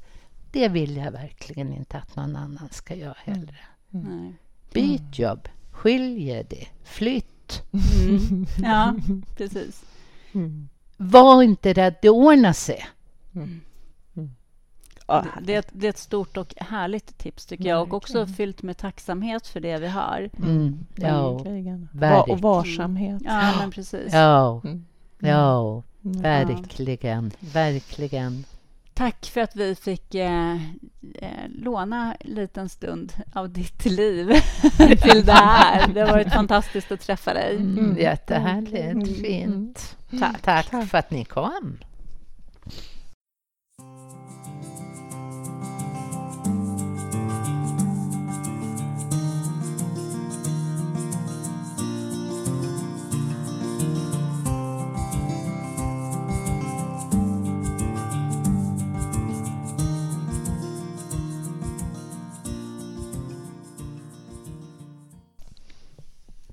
det 0.51 0.67
vill 0.67 0.97
jag 0.97 1.11
verkligen 1.11 1.73
inte 1.73 1.97
att 1.97 2.15
någon 2.15 2.35
annan 2.35 2.69
ska 2.71 2.95
göra 2.95 3.17
heller. 3.23 3.67
Mm. 3.93 4.07
Mm. 4.07 4.33
Byt 4.73 5.19
jobb, 5.19 5.49
skilj 5.71 6.43
dig, 6.43 6.73
flytt. 6.83 7.63
Mm. 8.07 8.45
Ja, 8.57 8.95
precis. 9.37 9.83
Var 10.97 11.43
inte 11.43 11.73
rädd, 11.73 11.95
det 12.01 12.09
ordnar 12.09 12.53
sig. 12.53 12.85
Mm. 13.35 13.61
Det, 15.07 15.29
det, 15.41 15.55
är 15.55 15.59
ett, 15.59 15.69
det, 15.71 15.87
är 15.87 15.89
ett, 15.89 15.97
stort 15.97 16.37
och 16.37 16.53
härligt 16.57 17.17
tips, 17.17 17.45
tycker 17.45 17.65
jag. 17.65 17.81
Och 17.81 17.93
också 17.93 18.27
fyllt 18.27 18.63
med 18.63 18.77
tacksamhet 18.77 19.47
för 19.47 19.59
det 19.59 19.77
vi 19.77 19.87
har. 19.87 20.29
Mm. 20.37 20.85
Ja, 20.95 21.39
Va 21.91 22.21
och 22.21 22.39
varsamhet. 22.39 23.21
Ja, 23.25 23.53
men 23.59 23.71
precis. 23.71 24.13
Ja, 24.13 24.61
mm. 24.63 24.85
ja 25.19 25.83
verkligen. 26.01 27.31
Verkligen. 27.39 28.45
Tack 28.93 29.25
för 29.25 29.41
att 29.41 29.55
vi 29.55 29.75
fick 29.75 30.15
eh, 30.15 30.55
eh, 31.15 31.29
låna 31.49 32.15
en 32.19 32.33
liten 32.33 32.69
stund 32.69 33.13
av 33.33 33.49
ditt 33.49 33.85
liv 33.85 34.27
till 34.77 35.25
det 35.25 35.31
här. 35.31 35.93
Det 35.93 36.01
har 36.01 36.07
varit 36.07 36.33
fantastiskt 36.33 36.91
att 36.91 37.01
träffa 37.01 37.33
dig. 37.33 37.55
Mm, 37.55 37.97
jättehärligt. 37.97 38.75
Mm. 38.75 39.05
Fint. 39.05 39.97
Tack. 40.19 40.41
Tack 40.41 40.89
för 40.89 40.97
att 40.97 41.11
ni 41.11 41.25
kom. 41.25 41.77